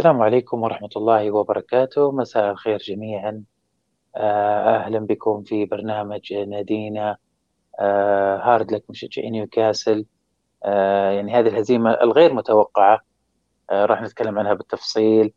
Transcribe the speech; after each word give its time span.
السلام 0.00 0.22
عليكم 0.22 0.62
ورحمة 0.62 0.88
الله 0.96 1.30
وبركاته. 1.30 2.12
مساء 2.12 2.50
الخير 2.50 2.78
جميعا. 2.78 3.42
آه، 4.16 4.76
أهلا 4.76 4.98
بكم 4.98 5.42
في 5.42 5.64
برنامج 5.64 6.32
نادينا. 6.32 7.16
آه، 7.80 8.36
hard 8.36 8.72
luck 8.72 8.84
مشجعين 8.90 9.32
نيوكاسل. 9.32 10.06
آه، 10.64 11.10
يعني 11.10 11.32
هذه 11.32 11.48
الهزيمة 11.48 11.90
الغير 11.90 12.32
متوقعة. 12.34 13.00
راح 13.70 14.02
نتكلم 14.02 14.38
عنها 14.38 14.54
بالتفصيل. 14.54 15.32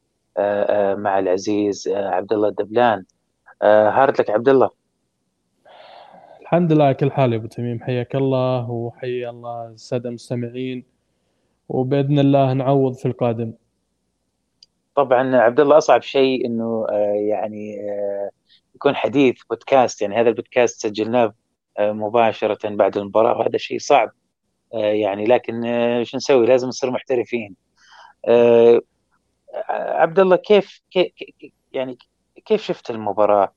مع 0.97 1.19
العزيز 1.19 1.87
عبد 1.87 2.33
الله 2.33 2.47
الدبلان. 2.47 3.05
hard 3.63 4.21
luck 4.21 4.29
عبد 4.29 4.49
الله. 4.49 4.69
الحمد 6.41 6.71
لله 6.71 6.91
كل 6.91 7.11
حال 7.11 7.33
يا 7.33 7.37
أبو 7.37 7.47
تميم. 7.47 7.79
حياك 7.79 8.15
الله 8.15 8.71
وحيا 8.71 9.29
الله 9.29 9.67
السادة 9.67 10.09
المستمعين. 10.09 10.83
وبإذن 11.69 12.19
الله 12.19 12.53
نعوض 12.53 12.93
في 12.93 13.05
القادم. 13.05 13.53
طبعا 14.95 15.35
عبد 15.35 15.59
الله 15.59 15.77
أصعب 15.77 16.01
شيء 16.01 16.45
إنه 16.45 16.85
آه، 16.89 17.13
يعني 17.29 17.79
آه، 17.79 18.29
يكون 18.75 18.95
حديث 18.95 19.35
بودكاست 19.49 20.01
يعني 20.01 20.15
هذا 20.15 20.29
البودكاست 20.29 20.81
سجلناه 20.81 21.33
آه، 21.77 21.91
مباشرة 21.91 22.69
بعد 22.69 22.97
المباراة 22.97 23.37
وهذا 23.37 23.57
شيء 23.57 23.79
صعب 23.79 24.11
يعني 24.73 25.25
لكن 25.25 25.61
شو 26.03 26.17
نسوي؟ 26.17 26.45
لازم 26.45 26.67
نصير 26.67 26.91
محترفين. 26.91 27.55
عبد 29.69 30.19
الله 30.19 30.35
كيف, 30.35 30.81
يعني 31.73 31.97
كيف 32.45 32.63
شفت 32.63 32.89
المباراة؟ 32.89 33.53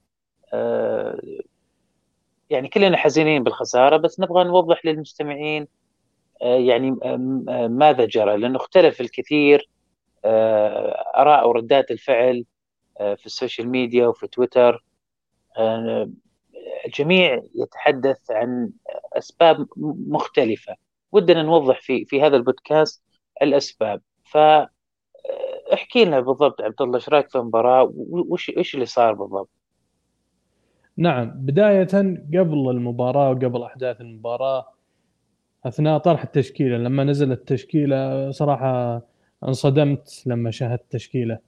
يعني 2.51 2.69
كلنا 2.69 2.97
حزينين 2.97 3.43
بالخسارة 3.43 3.97
بس 3.97 4.21
نبغى 4.21 4.45
نوضح 4.45 4.87
للمستمعين 4.87 5.69
يعني 6.41 6.91
ماذا 7.69 8.05
جرى؟ 8.05 8.37
لأنه 8.37 8.57
اختلف 8.57 9.01
الكثير 9.01 9.69
آراء 11.17 11.49
وردات 11.49 11.91
الفعل 11.91 12.45
آه، 13.01 13.15
في 13.15 13.27
ال 13.27 13.33
social 13.33 13.69
media 13.69 14.07
وفي 14.07 14.27
تويتر. 14.27 14.85
آه، 15.59 16.11
الجميع 16.87 17.43
يتحدث 17.55 18.31
عن 18.31 18.71
أسباب 19.13 19.67
مختلفة. 20.09 20.77
ودنا 21.13 21.43
نوضح 21.43 21.81
في 21.81 22.05
في 22.05 22.23
هذا 22.23 22.37
البودكاست 22.37 23.03
الأسباب. 23.43 24.03
ف 24.25 24.39
احكي 25.73 26.05
لنا 26.05 26.21
بالضبط 26.21 26.63
عبد 26.63 26.83
الله 26.83 26.97
إيش 26.97 27.09
رأيك 27.09 27.31
في 27.31 27.39
المباراة؟ 27.39 27.93
وش 28.09 28.51
إيش 28.51 28.75
اللي 28.75 28.87
صار 28.87 29.15
بالضبط؟ 29.15 29.51
نعم. 30.97 31.31
بداية 31.31 31.89
قبل 32.35 32.71
المباراة 32.71 33.31
وقبل 33.31 33.63
أحداث 33.63 34.01
المباراة 34.01 34.67
أثناء 35.67 35.99
طرح 35.99 36.23
التشكيلة 36.23 36.77
لما 36.77 37.05
نزلت 37.05 37.39
التشكيلة 37.41 38.31
صراحة 38.31 39.03
انصدمت 39.45 40.23
لما 40.27 40.51
شاهدت 40.51 40.85
تشكيلة. 40.91 41.39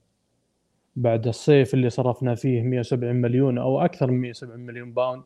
بعد 0.97 1.29
الصيف 1.29 1.75
اللي 1.75 1.91
صرفنا 1.91 2.35
فيه 2.35 2.63
170 2.63 3.17
مليون 3.17 3.59
أو 3.59 3.81
أكثر 3.81 4.11
من 4.11 4.21
170 4.21 4.61
مليون 4.61 4.93
باوند. 4.93 5.23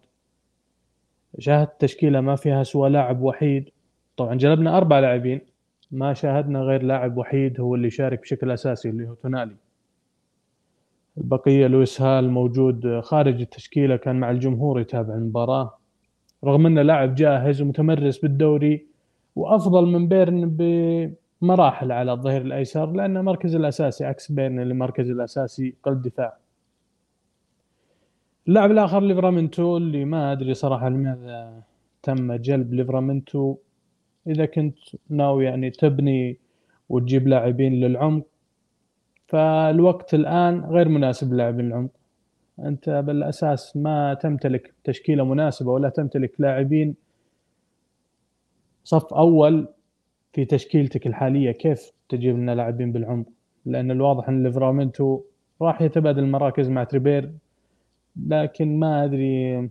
شاهدت 1.38 1.80
تشكيلة 1.80 2.20
ما 2.20 2.36
فيها 2.36 2.62
سوى 2.62 2.90
لاعب 2.90 3.22
وحيد. 3.22 3.70
طبعا 4.16 4.34
جلبنا 4.34 4.76
أربع 4.76 4.98
لاعبين 4.98 5.40
ما 5.90 6.14
شاهدنا 6.14 6.60
غير 6.62 6.82
لاعب 6.82 7.16
وحيد 7.16 7.60
هو 7.60 7.74
اللي 7.74 7.90
شارك 7.90 8.20
بشكل 8.20 8.50
أساسي 8.50 8.88
اللي 8.88 9.08
هو 9.08 9.14
تونالي. 9.14 9.56
البقية 11.18 11.66
لويس 11.66 12.00
هال 12.00 12.30
موجود 12.30 13.00
خارج 13.00 13.40
التشكيلة 13.40 13.96
كان 13.96 14.20
مع 14.20 14.30
الجمهور 14.30 14.80
يتابع 14.80 15.14
المباراة. 15.14 15.78
رغم 16.44 16.66
إنه 16.66 16.82
لاعب 16.82 17.14
جاهز 17.14 17.62
ومتمرس 17.62 18.18
بالدوري 18.18 18.86
وأفضل 19.36 19.86
من 19.86 20.08
بيرن 20.08 20.56
مراحل 21.42 21.92
على 21.92 22.12
الظهير 22.12 22.42
الأيسر 22.42 22.92
لأن 22.92 23.16
المركز 23.16 23.54
الأساسي 23.54 24.04
عكس 24.04 24.32
بين 24.32 24.60
المركز 24.60 25.10
الأساسي 25.10 25.74
قلب 25.82 26.02
دفاع. 26.02 26.36
اللاعب 28.48 28.70
الآخر 28.70 29.00
ليفرامنتو 29.00 29.76
اللي 29.76 30.04
ما 30.04 30.32
أدري 30.32 30.54
صراحة 30.54 30.88
لماذا 30.88 31.62
تم 32.02 32.32
جلب 32.32 32.74
ليفرامنتو. 32.74 33.56
إذا 34.26 34.46
كنت 34.46 34.78
ناوي 35.08 35.44
يعني 35.44 35.70
تبني 35.70 36.38
وتجيب 36.88 37.28
لاعبين 37.28 37.72
للعمق 37.72 38.26
فالوقت 39.28 40.14
الآن 40.14 40.64
غير 40.64 40.88
مناسب 40.88 41.32
للاعبين 41.32 41.66
العمق. 41.66 41.90
أنت 42.58 42.90
بالأساس 42.90 43.76
ما 43.76 44.14
تمتلك 44.14 44.74
تشكيلة 44.84 45.24
مناسبة 45.24 45.70
ولا 45.70 45.88
تمتلك 45.88 46.32
لاعبين 46.38 46.94
صف 48.84 49.14
أول 49.14 49.68
في 50.32 50.44
تشكيلتك 50.44 51.06
الحالية 51.06 51.52
كيف 51.52 51.92
تجيب 52.08 52.36
لنا 52.36 52.54
لاعبين 52.54 52.92
بالعمق؟ 52.92 53.26
لأن 53.66 53.90
الواضح 53.90 54.28
إن 54.28 54.42
ليفرامنتو 54.42 55.20
راح 55.62 55.82
يتبادل 55.82 56.22
المراكز 56.22 56.68
مع 56.68 56.84
تريبير 56.84 57.32
لكن 58.16 58.78
ما 58.78 59.04
أدري 59.04 59.70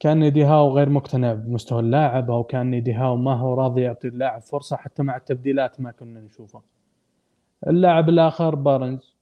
كأن 0.00 0.18
إيدي 0.18 0.44
هاو 0.44 0.76
غير 0.76 0.88
مقتنع 0.88 1.32
بمستوى 1.34 1.80
اللاعب 1.80 2.30
أو 2.30 2.44
كأن 2.44 2.70
إيدي 2.70 2.92
هاو 2.92 3.16
ما 3.16 3.34
هو 3.34 3.54
راضي 3.54 3.80
يعطي 3.80 4.08
اللاعب 4.08 4.42
فرصة 4.42 4.76
حتى 4.76 5.02
مع 5.02 5.16
التبديلات 5.16 5.80
ما 5.80 5.90
كنا 5.90 6.20
نشوفه. 6.20 6.62
اللاعب 7.66 8.08
الآخر 8.08 8.54
بارنز 8.54 9.16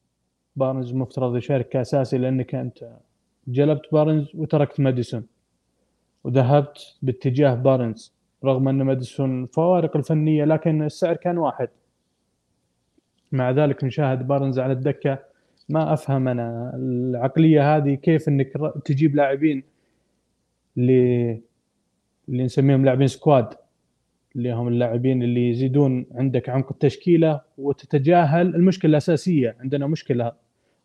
بارنز 0.57 0.95
مفترض 0.95 1.37
يشارك 1.37 1.69
كأساسي 1.69 2.19
لأنك 2.19 2.55
أنت 2.55 2.91
جلبت 3.49 3.83
بارنز 3.93 4.27
وتركت 4.35 4.81
ماديسون 4.81 5.27
وذهبت 6.25 6.97
باتجاه 7.03 7.55
بارنز 7.55 8.13
رغم 8.45 8.69
أن 8.69 8.83
ماديسون 8.83 9.47
فوارق 9.47 9.97
الفنية 9.97 10.45
لكن 10.45 10.83
السعر 10.83 11.17
كان 11.17 11.39
واحد. 11.39 11.69
مع 13.33 13.51
ذلك 13.51 13.85
نشاهد 13.85 14.27
بارنز 14.27 14.59
على 14.59 14.73
الدكة. 14.73 15.19
ما 15.69 15.93
أفهم 15.93 16.29
أنا 16.29 16.73
العقلية 16.77 17.77
هذه 17.77 17.95
كيف 17.95 18.29
إنك 18.29 18.53
تجيب 18.85 19.17
لاعبين 19.17 19.63
اللي 20.79 21.41
اللي 22.29 22.45
نسميهم 22.45 22.85
لاعبين 22.85 23.07
squad 23.07 23.55
اللي 24.37 24.53
هم 24.53 24.69
اللاعبين 24.69 25.23
اللي 25.23 25.51
يزيدون 25.51 26.07
عندك 26.15 26.49
عمق 26.49 26.73
التشكيلة 26.73 27.41
وتتجاهل 27.59 28.55
المشكلة 28.55 28.91
الأساسية. 28.91 29.57
عندنا 29.61 29.87
مشكلة 29.87 30.33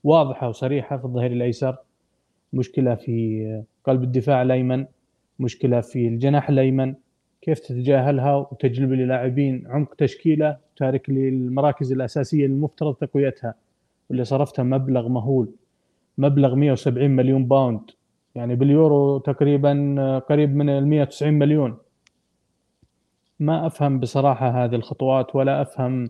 واضحة 0.04 0.50
وصريحة 0.50 0.98
في 0.98 1.06
الظهير 1.06 1.32
الأيسر 1.32 1.78
مشكلة 2.54 2.96
في 2.96 3.64
قلب 3.84 4.04
الدفاع 4.04 4.42
الأيمن 4.42 4.86
مشكلة 5.40 5.82
في 5.82 6.08
الجناح 6.08 6.50
الأيمن 6.50 6.96
كيف 7.46 7.60
تتجاهلها 7.60 8.36
وتجلب 8.36 8.94
لي 8.94 9.06
لاعبين 9.06 9.68
عمق 9.68 9.94
تشكيلة 9.96 10.58
تارك 10.78 11.10
لي 11.10 11.30
المراكز 11.30 11.92
الأساسية 11.92 12.46
المفترض 12.46 12.96
تقويتها 12.96 13.56
واللي 14.10 14.24
صرفتها 14.24 14.64
مبلغ 14.64 15.08
مهول 15.08 15.50
مبلغ 16.18 16.56
170 16.56 17.10
مليون 17.10 17.46
باوند. 17.46 17.82
يعني 18.36 18.56
باليورو 18.56 19.18
تقريبا 19.18 20.20
قريب 20.30 20.56
من 20.56 20.70
ال 20.70 20.88
190 20.88 21.34
مليون. 21.34 21.78
ما 23.40 23.68
أفهم 23.68 24.00
بصراحة 24.00 24.64
هذه 24.64 24.76
الخطوات 24.76 25.36
ولا 25.36 25.62
أفهم 25.62 26.10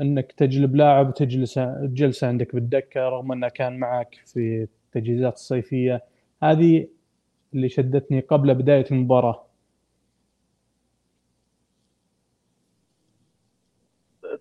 إنك 0.00 0.32
تجلب 0.32 0.76
لاعب 0.76 1.08
وتجلس 1.08 1.58
جلسة 1.82 2.26
عندك 2.26 2.54
بالدكة 2.54 3.08
رغم 3.08 3.32
إنه 3.32 3.48
كان 3.48 3.78
معك 3.78 4.14
في 4.24 4.68
التجهيزات 4.86 5.34
الصيفية. 5.34 6.02
هذه 6.42 6.86
اللي 7.54 7.68
شدتني 7.68 8.20
قبل 8.20 8.54
بداية 8.54 8.84
المباراة. 8.90 9.46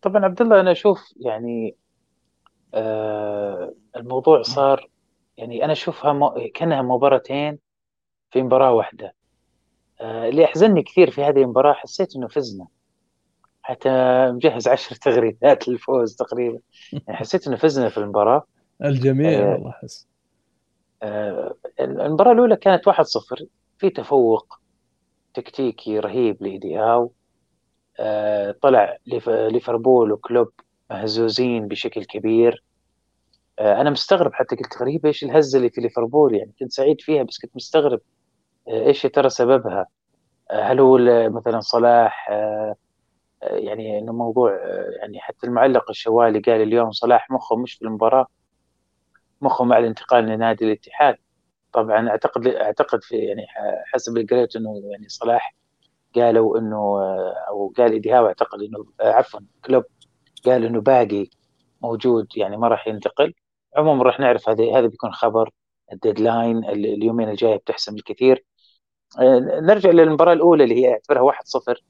طبعا 0.06 0.26
عبد 0.26 0.42
الله 0.42 0.60
أنا 0.60 0.72
أشوف 0.72 1.14
يعني 1.18 1.76
آه 2.74 3.74
الموضوع 3.96 4.42
صار 4.42 4.90
يعني 5.38 5.66
أنا 5.66 5.72
أشوفها 5.74 6.14
م... 6.14 6.30
كأنها 6.56 6.82
مباراتين 6.82 7.60
في 8.32 8.42
مباراة 8.42 8.74
واحدة. 8.74 9.16
آه 10.02 10.30
اللي 10.30 10.46
أحزنني 10.46 10.84
كثير 10.84 11.12
في 11.12 11.24
هذه 11.24 11.42
المباراة 11.42 11.74
حسيت 11.74 12.16
إنه 12.16 12.28
فزنا. 12.28 12.68
حتى 13.62 13.90
مجهز 14.32 14.68
عشر 14.68 14.96
تغريدات 15.06 15.68
للفوز 15.68 16.16
تقريبا. 16.16 16.60
يعني 16.94 17.20
حسيت 17.20 17.48
إنه 17.48 17.56
فزنا 17.56 17.90
في 17.90 17.98
المباراة. 17.98 18.44
الجميع 18.84 19.30
آه 19.30 19.54
والله 19.54 19.70
أحس. 19.70 20.08
آه 21.04 21.56
المباراة 21.80 22.32
الأولى 22.32 22.56
كانت 22.56 22.88
1-0 22.88 23.46
في 23.78 23.90
تفوق 23.90 24.60
تكتيكي 25.34 26.00
رهيب 26.00 26.44
لايدي 26.44 26.78
هاو. 26.78 27.12
طلع 28.62 28.98
ليفربول 29.28 30.12
وكلوب 30.12 30.52
مهزوزين 30.90 31.68
بشكل 31.68 32.06
كبير. 32.06 32.64
آه، 33.60 33.82
أنا 33.82 33.90
مستغرب 33.90 34.34
حتى 34.34 34.56
قلت 34.56 34.82
غريبه 34.82 35.10
إيش 35.10 35.24
الهزة 35.24 35.58
اللي 35.58 35.70
في 35.70 35.82
ليفربول 35.82 36.36
يعني 36.36 36.54
كنت 36.60 36.72
سعيد 36.72 37.02
فيها 37.02 37.24
بس 37.24 37.40
كنت 37.42 37.56
مستغرب 37.56 38.00
آه، 38.68 38.88
إيش 38.88 39.02
ترى 39.02 39.30
سببها؟ 39.30 39.88
هل 40.52 40.80
هو 40.80 40.98
مثلا 41.30 41.60
صلاح 41.60 42.30
يعني 43.42 44.00
إنه 44.00 44.14
موضوع 44.14 44.52
يعني 45.00 45.20
حتى 45.20 45.48
المعلق 45.48 45.90
الشوالي 45.90 46.40
قال 46.40 46.62
اليوم 46.62 46.92
صلاح 46.92 47.32
مخه 47.32 47.56
مش 47.58 47.74
في 47.74 47.86
المباراة 47.86 48.28
مخه 49.42 49.66
مع 49.66 49.78
الانتقال 49.78 50.26
لنادي 50.26 50.66
الاتحاد. 50.66 51.18
طبعا 51.74 52.10
أعتقد 52.10 52.48
أعتقد 52.48 53.04
في 53.04 53.16
يعني 53.18 53.46
حسب 53.94 54.18
اللي 54.18 54.28
قريت 54.28 54.56
إنه 54.56 54.82
يعني 54.92 55.10
صلاح 55.10 55.56
قالوا 56.16 56.60
إنه 56.60 57.00
أو 57.50 57.74
قال 57.78 57.92
ايدي 57.92 58.12
هاو 58.14 58.28
أعتقد 58.28 58.60
إنه 58.62 58.86
عفوا 59.02 59.40
كلوب 59.66 59.84
قال 60.46 60.66
إنه 60.66 60.82
باقي 60.82 61.30
موجود 61.82 62.28
يعني 62.38 62.58
ما 62.58 62.68
راح 62.68 62.88
ينتقل. 62.88 63.34
عموما 63.78 64.04
راح 64.04 64.20
نعرف 64.20 64.50
هذا 64.50 64.64
هذا 64.80 64.88
بيكون 64.88 65.14
خبر 65.14 65.50
ال 65.94 66.02
deadline 66.02 66.66
اليومين 66.66 67.30
الجاية 67.30 67.56
بتحسم 67.58 67.96
الكثير. 67.96 68.46
آه، 69.20 69.40
نرجع 69.40 69.90
للمباراة 69.90 70.34
الأولى 70.34 70.64
اللي 70.64 70.76
هي 70.86 70.92
أعتبرها 70.94 71.22
1-0 71.22 71.84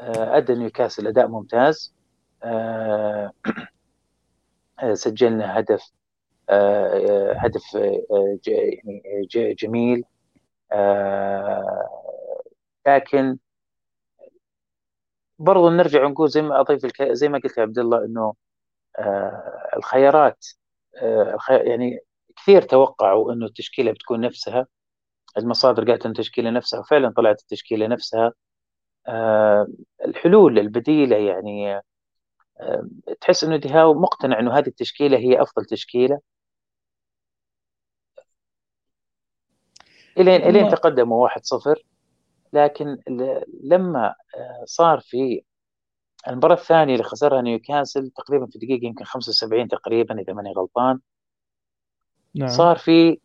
آه، 0.00 0.36
أدى 0.36 0.54
نيوكاسل 0.54 1.06
أداء 1.06 1.28
ممتاز. 1.28 1.94
آه، 2.42 3.32
سجلنا 4.94 5.58
هدف 5.58 5.92
هدف 7.36 7.74
يعني 8.46 9.02
جميل. 9.54 10.04
لكن 12.86 13.38
برضو 15.40 15.68
نرجع 15.70 16.06
نقول 16.06 16.28
زي 16.30 16.42
ما 16.42 16.60
أضيف 16.60 17.02
زي 17.02 17.28
ما 17.28 17.38
قلت 17.44 17.58
يا 17.58 17.62
عبد 17.62 17.78
الله 17.78 18.04
إنه 18.04 18.34
الخيارات 19.76 20.46
يعني 21.50 22.00
كثير 22.36 22.62
توقعوا 22.62 23.32
إنه 23.32 23.46
التشكيلة 23.46 23.92
بتكون 23.92 24.20
نفسها 24.20 24.66
المصادر 25.38 25.90
قالت 25.90 26.04
ان 26.06 26.10
التشكيله 26.10 26.50
نفسها 26.50 26.80
وفعلا 26.80 27.12
طلعت 27.16 27.40
التشكيلة 27.40 27.86
نفسها. 27.86 28.32
آه، 29.08 29.66
الحلول 30.04 30.58
البديلة 30.58 31.16
يعني 31.16 31.82
آه، 32.60 32.88
تحس 33.20 33.44
إنه 33.44 33.56
ديهاو 33.56 33.94
مقتنع 33.94 34.40
إنه 34.40 34.58
هذه 34.58 34.68
التشكيلة 34.68 35.18
هي 35.18 35.42
أفضل 35.42 35.64
تشكيلة. 35.64 36.20
إلين 40.18 40.42
إلين 40.42 40.68
تقدموا 40.68 41.28
1-0 41.28 41.84
لكن 42.52 42.98
لما 43.64 44.14
آه، 44.36 44.64
صار 44.64 45.00
في 45.00 45.42
المباراة 46.28 46.54
الثانية 46.54 46.92
اللي 46.92 47.04
خسرها 47.04 47.42
نيوكاسل 47.42 48.10
تقريبا 48.10 48.46
في 48.46 48.58
دقيقة 48.58 48.86
يمكن 48.86 49.04
75 49.04 49.68
تقريبا 49.68 50.20
إذا 50.20 50.32
ماني 50.32 50.52
غلطان 50.52 51.00
نعم. 52.34 52.48
صار 52.48 52.76
في 52.76 53.20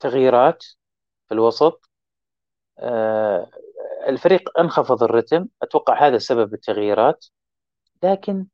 تغييرات 0.00 0.64
في 1.28 1.34
الوسط 1.34 1.90
آه 2.78 3.50
الفريق 4.06 4.58
انخفض 4.58 5.02
الرتم 5.02 5.46
أتوقع 5.62 6.06
هذا 6.06 6.18
سبب 6.18 6.54
التغييرات 6.54 7.26
لكن 8.02 8.46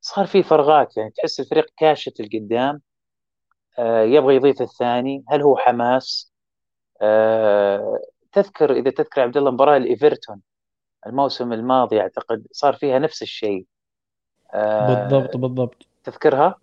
صار 0.00 0.26
في 0.26 0.42
فراغات 0.42 0.96
يعني 0.96 1.10
تحس 1.10 1.40
الفريق 1.40 1.66
كاشت 1.76 2.20
القدام 2.20 2.82
آه 3.78 4.02
يبغى 4.02 4.36
يضيف 4.36 4.62
الثاني 4.62 5.24
هل 5.28 5.42
هو 5.42 5.56
حماس 5.56 6.32
تذكر 8.34 8.72
إذا 8.72 8.90
تذكر 8.90 9.20
عبد 9.20 9.36
الله 9.36 9.50
مباراة 9.50 9.76
الايفرتون 9.76 10.40
الموسم 11.06 11.52
الماضي 11.52 12.00
أعتقد 12.00 12.46
صار 12.52 12.74
فيها 12.74 12.98
نفس 12.98 13.22
الشيء. 13.22 13.66
آه 14.54 15.08
بالضبط 15.08 15.36
بالضبط. 15.36 15.86
تذكرها؟ 16.04 16.54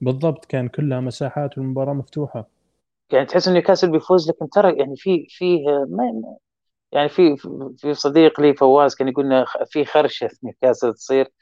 بالضبط 0.00 0.44
كان 0.44 0.68
كلها 0.68 1.00
مساحات 1.00 1.58
والمباراة 1.58 1.92
مفتوحة. 1.92 2.48
يعني 3.12 3.26
تحس 3.26 3.48
انه 3.48 3.54
نيوكاسل 3.54 3.90
بيفوز 3.90 4.30
لكن 4.30 4.48
ترى 4.48 4.78
يعني 4.78 4.96
في 4.96 5.26
في 5.28 5.58
ما 5.88 6.36
يعني 6.92 7.08
في 7.08 7.36
في 7.76 7.94
صديق 7.94 8.40
لي 8.40 8.54
فواز 8.54 8.94
كان 8.94 9.08
يقول 9.08 9.46
في 9.66 9.84
خرشة 9.84 10.28
في 10.28 10.38
نيوكاسل 10.42 10.94
تصير. 10.94 11.32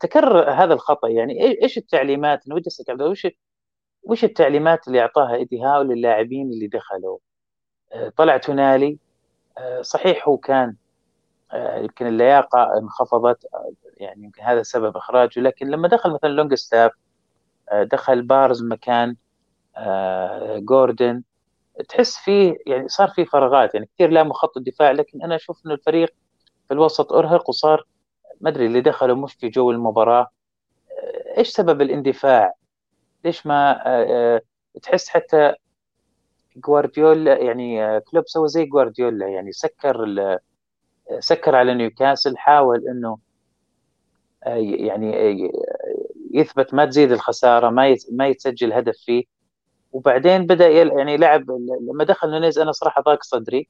تكرر 0.00 0.50
هذا 0.50 0.74
الخطأ 0.74 1.08
يعني 1.08 1.62
إيش 1.62 1.78
التعليمات؟ 1.78 2.46
أنا 2.46 2.54
ودي 2.54 2.68
أسألك 2.68 2.90
عبد 2.90 3.02
وش 3.02 3.26
وش 4.02 4.24
التعليمات 4.24 4.88
اللي 4.88 5.00
أعطاها 5.00 5.34
إيدي 5.34 5.62
هاو 5.62 5.82
للاعبين 5.82 6.50
اللي 6.50 6.66
دخلوا؟ 6.66 7.18
آه، 7.92 8.12
طلع 8.16 8.36
تونالي 8.36 8.86
آه، 8.86 9.03
صحيح 9.80 10.28
هو 10.28 10.36
كان 10.36 10.76
آه، 11.52 11.78
يمكن 11.78 12.06
اللياقة 12.06 12.78
انخفضت 12.78 13.46
يعني 13.96 14.24
يمكن 14.24 14.42
هذا 14.42 14.62
سبب 14.62 14.96
إخراجه. 14.96 15.40
لكن 15.40 15.66
لما 15.68 15.88
دخل 15.88 16.12
مثلا 16.14 16.28
لونج 16.28 16.54
ستاف 16.54 16.92
دخل 17.72 18.22
بارنز 18.22 18.62
مكان 18.62 19.16
جوردن 20.58 21.22
تحس 21.88 22.16
فيه 22.16 22.56
يعني 22.66 22.88
صار 22.88 23.08
في 23.08 23.24
فراغات 23.24 23.74
يعني 23.74 23.88
كثير 23.94 24.10
لاموا 24.10 24.34
خط 24.34 24.56
الدفاع 24.56 24.90
لكن 24.90 25.22
أنا 25.22 25.36
أشوف 25.36 25.66
إنه 25.66 25.74
الفريق 25.74 26.14
في 26.68 26.74
الوسط 26.74 27.12
أرهق 27.12 27.48
وصار 27.48 27.86
ما 28.40 28.50
أدري 28.50 28.66
اللي 28.66 28.80
دخلوا 28.80 29.16
مش 29.16 29.34
في 29.34 29.48
جو 29.48 29.70
المباراة. 29.70 30.30
إيش 31.38 31.48
سبب 31.48 31.82
الاندفاع؟ 31.82 32.54
ليش 33.24 33.46
ما 33.46 34.40
تحس 34.82 35.08
حتى 35.08 35.54
جوارديولا 36.56 37.38
يعني 37.38 38.00
كلوب 38.00 38.24
سوى 38.26 38.48
زي 38.48 38.64
جوارديولا 38.64 39.28
يعني 39.28 39.52
سكر 39.52 40.06
سكر 41.18 41.54
على 41.56 41.74
نيوكاسل 41.74 42.36
حاول 42.36 42.88
إنه 42.88 43.18
يعني 44.46 45.50
يثبت 46.34 46.74
ما 46.74 46.84
تزيد 46.86 47.12
الخسارة 47.12 47.70
ما 47.70 47.96
ما 48.12 48.28
يتسجل 48.28 48.72
هدف 48.72 48.96
فيه. 49.06 49.24
وبعدين 49.92 50.46
بدأ 50.46 50.68
يعني 50.68 51.16
لعب 51.16 51.50
لما 51.90 52.04
دخل 52.04 52.30
نونيز 52.30 52.58
أنا 52.58 52.72
صراحة 52.72 53.02
ضاق 53.02 53.22
صدري. 53.22 53.68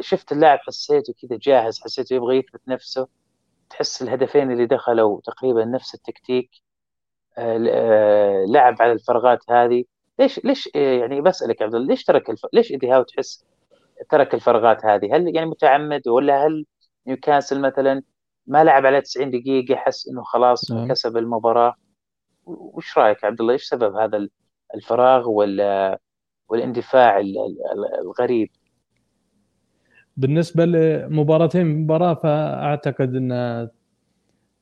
شفت 0.00 0.32
اللاعب 0.32 0.58
حسيته 0.58 1.14
كذا 1.22 1.38
جاهز 1.42 1.80
حسيته 1.80 2.14
يبغى 2.14 2.36
يثبت 2.38 2.60
نفسه. 2.68 3.08
تحس 3.70 4.02
الهدفين 4.02 4.52
اللي 4.52 4.66
دخلوا 4.66 5.20
تقريبا 5.24 5.64
نفس 5.64 5.94
التكتيك 5.94 6.50
آه، 7.38 7.58
آه، 7.70 8.44
لعب 8.48 8.82
على 8.82 8.92
الفراغات 8.92 9.38
هذه. 9.50 9.84
ليش 10.20 10.40
ليش 10.44 10.68
يعني 10.74 11.20
بسألك 11.20 11.62
عبد 11.62 11.74
الله 11.74 11.86
ليش 11.86 12.04
ترك 12.04 12.30
الف... 12.30 12.46
ليش 12.52 12.70
ايدي 12.70 12.90
هاو 12.90 13.02
تحس 13.02 13.44
ترك 14.10 14.34
الفراغات 14.34 14.84
هذه؟ 14.84 15.16
هل 15.16 15.36
يعني 15.36 15.46
متعمد 15.46 16.08
ولا 16.08 16.46
هل 16.46 16.66
نيوكاسل 17.06 17.60
مثلا 17.60 18.02
ما 18.46 18.64
لعب 18.64 18.86
على 18.86 19.00
90 19.00 19.30
دقيقة 19.30 19.76
حس 19.76 20.08
إنه 20.08 20.22
خلاص 20.22 20.70
نعم. 20.70 20.88
كسب 20.88 21.16
المباراة؟ 21.16 21.74
وش 22.46 22.98
رأيك 22.98 23.24
عبد 23.24 23.40
الله؟ 23.40 23.52
إيش 23.52 23.64
سبب 23.64 23.96
هذا 23.96 24.28
الفراغ 24.74 25.28
وال 25.28 25.96
والاندفاع 26.48 27.22
الغريب؟ 28.00 28.50
بالنسبة 30.16 30.64
لمباراتين 30.64 31.66
مباراة 31.66 32.14
فأعتقد 32.14 33.14
إن 33.14 33.32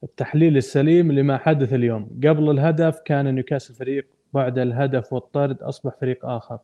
التحليل 0.02 0.56
السليم 0.56 1.12
لما 1.12 1.38
حدث 1.38 1.72
اليوم. 1.72 2.20
قبل 2.24 2.50
الهدف 2.50 3.00
كان 3.04 3.34
نيوكاسل 3.34 3.74
فريق 3.74 4.17
بعد 4.34 4.58
الهدف 4.58 5.12
والطرد 5.12 5.62
أصبح 5.62 5.96
فريق 6.00 6.26
آخر. 6.26 6.58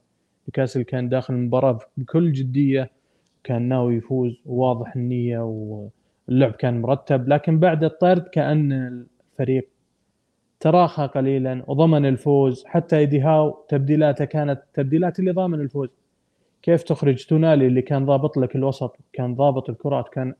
نيوكاسل 0.48 0.82
كان 0.82 1.08
داخل 1.08 1.34
المباراة 1.34 1.78
بكل 1.96 2.32
جدية 2.32 2.90
كان 3.44 3.62
ناوي 3.62 3.94
يفوز 3.94 4.40
وواضح 4.46 4.96
النية 4.96 5.38
واللعب 6.28 6.52
كان 6.52 6.80
مرتب 6.80 7.28
لكن 7.28 7.58
بعد 7.58 7.84
الطرد 7.84 8.28
كأن 8.28 8.72
الفريق 9.32 9.68
تراخى 10.60 11.06
قليلا 11.06 11.64
وضمن 11.66 12.06
الفوز. 12.06 12.64
حتى 12.64 12.98
إيدي 12.98 13.20
هاو 13.20 13.64
تبديلاته 13.68 14.24
كانت 14.24 14.62
تبديلات 14.74 15.18
اللي 15.18 15.30
ضامن 15.30 15.60
الفوز. 15.60 15.88
كيف 16.62 16.82
تخرج 16.82 17.26
تونالي 17.26 17.66
اللي 17.66 17.82
كان 17.82 18.06
ضابط 18.06 18.36
لك 18.36 18.56
الوسط 18.56 18.96
كان 19.12 19.34
ضابط 19.34 19.70
الكرات 19.70 20.08
كان 20.08 20.34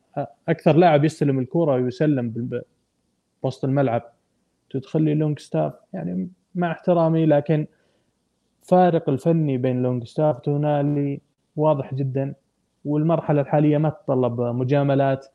أكثر 0.49 0.77
لاعب 0.77 1.05
يستلم 1.05 1.39
الكرة 1.39 1.73
ويسلم 1.75 2.53
بوسط 3.43 3.65
الملعب. 3.65 4.03
تدخل 4.71 5.03
لي 5.03 5.15
لونج 5.15 5.39
ستاف 5.39 5.73
يعني 5.93 6.29
مع 6.55 6.73
احترامي 6.73 7.27
لكن 7.27 7.67
فارق 8.63 9.09
الفني 9.09 9.59
بين 9.59 9.83
لونج 9.83 10.05
ستاف 10.05 10.37
وتونالي 10.37 11.21
واضح 11.57 11.95
جدا 11.95 12.35
والمرحلة 12.85 13.41
الحالية 13.41 13.79
ما 13.79 13.91
تتطلب 13.91 14.41
مجاملات. 14.41 15.27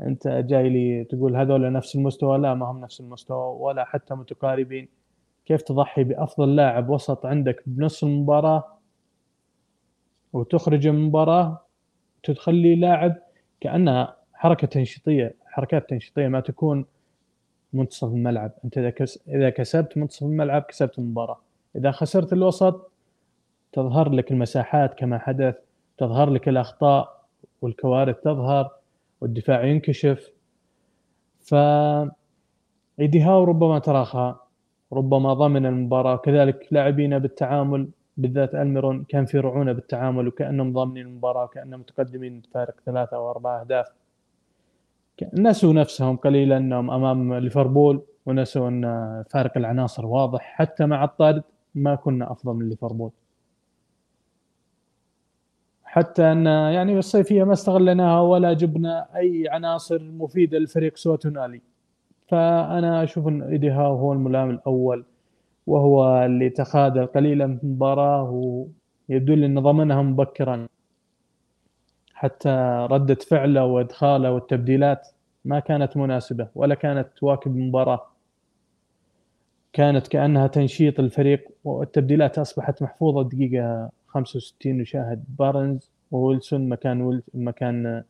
أنت 0.00 0.28
جاي 0.28 0.68
لي 0.68 1.04
تقول 1.04 1.36
هذول 1.36 1.72
نفس 1.72 1.96
المستوى 1.96 2.38
لا 2.38 2.54
ما 2.54 2.66
هم 2.66 2.80
نفس 2.80 3.00
المستوى 3.00 3.56
ولا 3.60 3.84
حتى 3.84 4.14
متقاربين. 4.14 4.88
كيف 5.46 5.62
تضحي 5.62 6.04
بأفضل 6.04 6.56
لاعب 6.56 6.88
وسط 6.88 7.26
عندك 7.26 7.62
بنص 7.66 8.04
المباراة 8.04 8.64
وتخرج 10.32 10.86
المباراة 10.86 11.60
تخلي 12.22 12.74
لاعب 12.74 13.16
كأنها 13.60 14.16
حركة 14.34 14.66
تنشيطية 14.66 15.34
حركات 15.46 15.90
تنشيطية 15.90 16.28
ما 16.28 16.40
تكون 16.40 16.84
منتصف 17.72 18.08
الملعب. 18.08 18.52
أنت 18.64 18.78
إذا 18.78 18.92
إذا 19.28 19.50
كسبت 19.50 19.98
منتصف 19.98 20.22
الملعب 20.22 20.62
كسبت 20.62 20.98
المباراة. 20.98 21.38
إذا 21.76 21.90
خسرت 21.90 22.32
الوسط 22.32 22.92
تظهر 23.72 24.08
لك 24.12 24.32
المساحات 24.32 24.94
كما 24.94 25.18
حدث 25.18 25.54
تظهر 25.98 26.30
لك 26.30 26.48
الأخطاء 26.48 27.24
والكوارث 27.62 28.20
تظهر 28.20 28.70
والدفاع 29.20 29.64
ينكشف. 29.64 30.32
ف 31.40 31.54
ايدي 33.00 33.20
هاو 33.20 33.44
ربما 33.44 33.78
تراخى 33.78 34.34
ربما 34.92 35.34
ضمن 35.34 35.66
المباراة. 35.66 36.16
كذلك 36.16 36.68
لاعبينا 36.70 37.18
بالتعامل 37.18 37.88
بالذات 38.16 38.54
ألميرون 38.54 39.04
كان 39.04 39.24
في 39.24 39.38
رعونة 39.38 39.72
بالتعامل 39.72 40.28
وكأنهم 40.28 40.72
ضامنين 40.72 41.06
المباراة 41.06 41.44
وكأنهم 41.44 41.80
متقدمين 41.80 42.40
بفارق 42.40 42.74
ثلاثة 42.86 43.16
أو 43.16 43.30
أربعة 43.30 43.60
أهداف. 43.60 43.86
نسوا 45.34 45.72
نفسهم 45.72 46.16
قليلا 46.16 46.56
أنهم 46.56 46.90
أمام 46.90 47.34
ليفربول 47.34 48.02
ونسوا 48.26 48.68
أن 48.68 48.82
فارق 49.30 49.56
العناصر 49.56 50.06
واضح. 50.06 50.40
حتى 50.40 50.86
مع 50.86 51.04
الطارد 51.04 51.42
ما 51.74 51.94
كنا 51.94 52.32
أفضل 52.32 52.54
من 52.54 52.68
ليفربول. 52.68 53.10
حتى 55.84 56.32
أن 56.32 56.46
يعني 56.46 56.94
بالصيفية 56.94 57.44
ما 57.44 57.52
استغليناها 57.52 58.20
ولا 58.20 58.52
جبنا 58.52 59.06
أي 59.16 59.48
عناصر 59.48 60.02
مفيدة 60.02 60.58
للفريق 60.58 60.96
سوى 60.96 61.16
تونالي 61.16 61.60
فأنا 62.28 63.02
أشوف 63.02 63.28
أن 63.28 63.42
ايدي 63.42 63.70
هاو 63.70 63.96
هو 63.96 64.12
الملام 64.12 64.50
الأول 64.50 65.04
وهو 65.66 66.24
اللي 66.24 66.50
تخاذل 66.50 67.06
قليلا 67.06 67.56
في 67.56 67.64
المباراه 67.64 68.30
ويدل 69.08 69.44
انه 69.44 69.60
ضمنها 69.60 70.02
مبكرا. 70.02 70.68
حتى 72.22 72.86
ردة 72.90 73.14
فعله 73.14 73.64
وإدخاله 73.64 74.32
والتبديلات 74.32 75.08
ما 75.44 75.60
كانت 75.60 75.96
مناسبة 75.96 76.48
ولا 76.54 76.74
كانت 76.74 77.08
تواكب 77.16 77.56
المباراة 77.56 78.06
كانت 79.72 80.08
كأنها 80.08 80.46
تنشيط 80.46 81.00
الفريق 81.00 81.48
والتبديلات 81.64 82.38
أصبحت 82.38 82.82
محفوظة 82.82 83.22
دقيقة 83.22 83.90
65 84.08 84.72
نشاهد 84.78 85.24
بارنز 85.38 85.90
وويلسون 86.10 86.68
مكان 86.68 87.02
ويل 87.02 87.22
مكان 87.34 88.04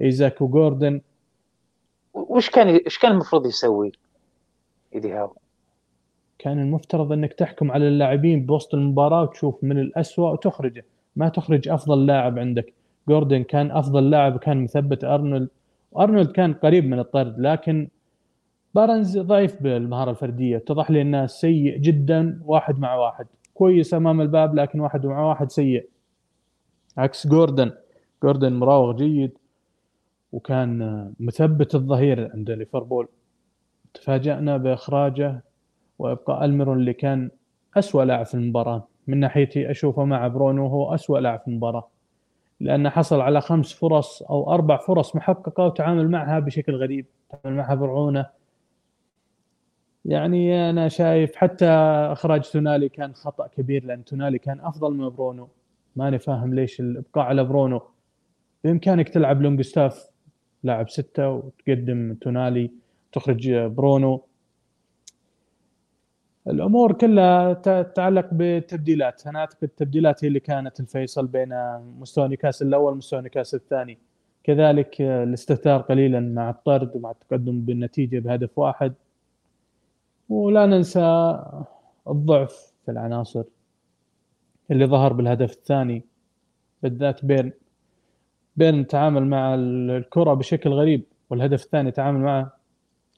إيزاك 0.00 0.40
وجوردن. 0.40 1.00
وش 2.14 2.50
كان 2.50 2.68
إيش 2.68 2.98
كان 2.98 3.12
المفروض 3.12 3.46
يسوي 3.46 3.92
إيدي 4.94 5.12
هاو؟ 5.12 5.36
كان 6.38 6.58
المفترض 6.58 7.12
إنك 7.12 7.32
تحكم 7.32 7.72
على 7.72 7.88
اللاعبين 7.88 8.46
بوسط 8.46 8.74
المباراة 8.74 9.22
وتشوف 9.22 9.64
من 9.64 9.78
الأسوأ 9.78 10.30
وتخرجه. 10.30 10.84
ما 11.16 11.28
تخرج 11.28 11.68
أفضل 11.68 12.06
لاعب 12.06 12.38
عندك. 12.38 12.74
جوردن 13.08 13.42
كان 13.42 13.70
أفضل 13.70 14.10
لاعب 14.10 14.38
كان 14.38 14.64
مثبت 14.64 15.04
أرنولد. 15.04 15.48
أرنولد 15.98 16.32
كان 16.32 16.54
قريب 16.54 16.84
من 16.84 16.98
الطرد 16.98 17.40
لكن 17.40 17.88
بارنز 18.74 19.18
ضعيف 19.18 19.62
بالمهارة 19.62 20.10
الفردية. 20.10 20.56
اتضح 20.56 20.90
لي 20.90 21.02
أنه 21.02 21.26
سيء 21.26 21.78
جدا 21.78 22.40
واحد 22.44 22.78
مع 22.78 22.94
واحد. 22.94 23.26
كويس 23.54 23.94
أمام 23.94 24.20
الباب 24.20 24.54
لكن 24.54 24.80
واحد 24.80 25.06
مع 25.06 25.24
واحد 25.24 25.50
سيء. 25.50 25.88
عكس 26.96 27.26
جوردن. 27.26 27.72
جوردن 28.22 28.52
مراوغ 28.52 28.96
جيد 28.96 29.38
وكان 30.32 31.12
مثبت 31.20 31.74
الظهير 31.74 32.30
عند 32.34 32.50
ليفربول. 32.50 33.08
تفاجأنا 33.94 34.56
بإخراجه 34.56 35.44
وإبقاء 35.98 36.44
ألميرون 36.44 36.78
اللي 36.78 36.92
كان 36.92 37.30
أسوأ 37.76 38.04
لاعب 38.04 38.26
في 38.26 38.34
المباراة. 38.34 38.88
من 39.06 39.20
ناحيتي 39.20 39.70
أشوفه 39.70 40.04
مع 40.04 40.28
برونو 40.28 40.66
هو 40.66 40.94
أسوأ 40.94 41.18
لاعب 41.18 41.40
في 41.40 41.48
المباراة. 41.48 41.88
لأنه 42.60 42.90
حصل 42.90 43.20
على 43.20 43.40
خمس 43.40 43.72
فرص 43.72 44.22
أو 44.22 44.52
أربع 44.52 44.76
فرص 44.76 45.16
محققة 45.16 45.66
وتعامل 45.66 46.10
معها 46.10 46.38
بشكل 46.38 46.74
غريب 46.74 47.06
تعامل 47.30 47.56
معها 47.56 47.74
برعونة. 47.74 48.26
يعني 50.04 50.70
أنا 50.70 50.88
شايف 50.88 51.36
حتى 51.36 51.66
إخراج 52.12 52.50
تونالي 52.50 52.88
كان 52.88 53.14
خطأ 53.14 53.46
كبير 53.46 53.84
لأن 53.84 54.04
تونالي 54.04 54.38
كان 54.38 54.60
أفضل 54.60 54.94
من 54.94 55.08
برونو. 55.08 55.48
ماني 55.96 56.18
فاهم 56.18 56.54
ليش 56.54 56.80
الإبقاء 56.80 57.24
على 57.24 57.44
برونو. 57.44 57.82
بإمكانك 58.64 59.08
تلعب 59.08 59.42
لونجستاف 59.42 60.06
لاعب 60.62 60.90
ستة 60.90 61.30
وتقدم 61.30 62.14
تونالي 62.14 62.70
تخرج 63.12 63.52
برونو. 63.52 64.22
الأمور 66.48 66.92
كلها 66.92 67.52
تتعلق 67.52 68.34
بالتبديلات. 68.34 69.26
أنا 69.26 69.38
اعتقد 69.38 69.58
التبديلات 69.62 70.24
هي 70.24 70.28
اللي 70.28 70.40
كانت 70.40 70.80
الفيصل 70.80 71.26
بين 71.26 71.78
مستوى 72.00 72.28
نيوكاسل 72.28 72.66
الأول 72.66 72.92
ومستوى 72.92 73.20
نيوكاسل 73.20 73.56
الثاني. 73.56 73.98
كذلك 74.42 75.00
الاستهتار 75.00 75.80
قليلا 75.80 76.20
مع 76.20 76.50
الطرد 76.50 76.96
ومع 76.96 77.10
التقدم 77.10 77.60
بالنتيجة 77.60 78.18
بهدف 78.18 78.58
واحد. 78.58 78.94
ولا 80.28 80.66
ننسى 80.66 81.38
الضعف 82.08 82.72
في 82.84 82.90
العناصر 82.90 83.44
اللي 84.70 84.86
ظهر 84.86 85.12
بالهدف 85.12 85.52
الثاني. 85.52 86.04
بالذات 86.82 87.24
بيرن 87.24 87.52
بيرن 88.56 88.86
تعامل 88.86 89.26
مع 89.26 89.54
الكرة 89.54 90.34
بشكل 90.34 90.70
غريب 90.70 91.04
والهدف 91.30 91.64
الثاني 91.64 91.90
تعامل 91.90 92.20
معه. 92.20 92.52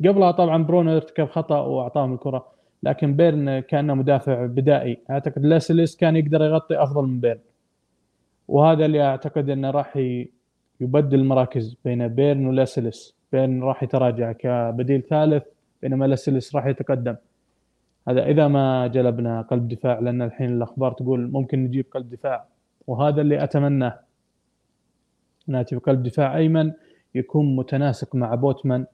قبلها 0.00 0.30
طبعا 0.30 0.64
برونو 0.64 0.96
ارتكب 0.96 1.28
خطأ 1.28 1.60
وأعطاهم 1.60 2.14
الكرة. 2.14 2.55
لكن 2.86 3.16
بيرن 3.16 3.60
كأنه 3.60 3.94
مدافع 3.94 4.46
بدائي. 4.46 4.98
أعتقد 5.10 5.42
لاسلس 5.46 5.96
كان 5.96 6.16
يقدر 6.16 6.42
يغطي 6.42 6.82
أفضل 6.82 7.04
من 7.06 7.20
بيرن. 7.20 7.38
وهذا 8.48 8.84
اللي 8.84 9.02
أعتقد 9.02 9.50
إنه 9.50 9.70
راح 9.70 9.96
يبدل 10.80 11.20
المراكز 11.20 11.76
بين 11.84 12.08
بيرن 12.08 12.46
ولاسلس 12.46 13.16
بيرن 13.32 13.62
راح 13.62 13.82
يتراجع 13.82 14.32
كبديل 14.32 15.02
ثالث 15.02 15.44
بينما 15.82 16.04
لاسلس 16.04 16.56
راح 16.56 16.66
يتقدم. 16.66 17.16
هذا 18.08 18.26
إذا 18.26 18.48
ما 18.48 18.86
جلبنا 18.86 19.42
قلب 19.42 19.68
دفاع 19.68 19.98
لأن 19.98 20.22
الحين 20.22 20.48
الأخبار 20.56 20.92
تقول 20.92 21.30
ممكن 21.30 21.64
نجيب 21.64 21.86
قلب 21.90 22.10
دفاع. 22.10 22.44
وهذا 22.86 23.20
اللي 23.20 23.44
أتمناه. 23.44 23.98
ناتي 25.46 25.76
بقلب 25.76 26.02
دفاع 26.02 26.36
أيمن 26.36 26.72
يكون 27.14 27.56
متناسق 27.56 28.14
مع 28.14 28.34
بوتمان. 28.34 28.86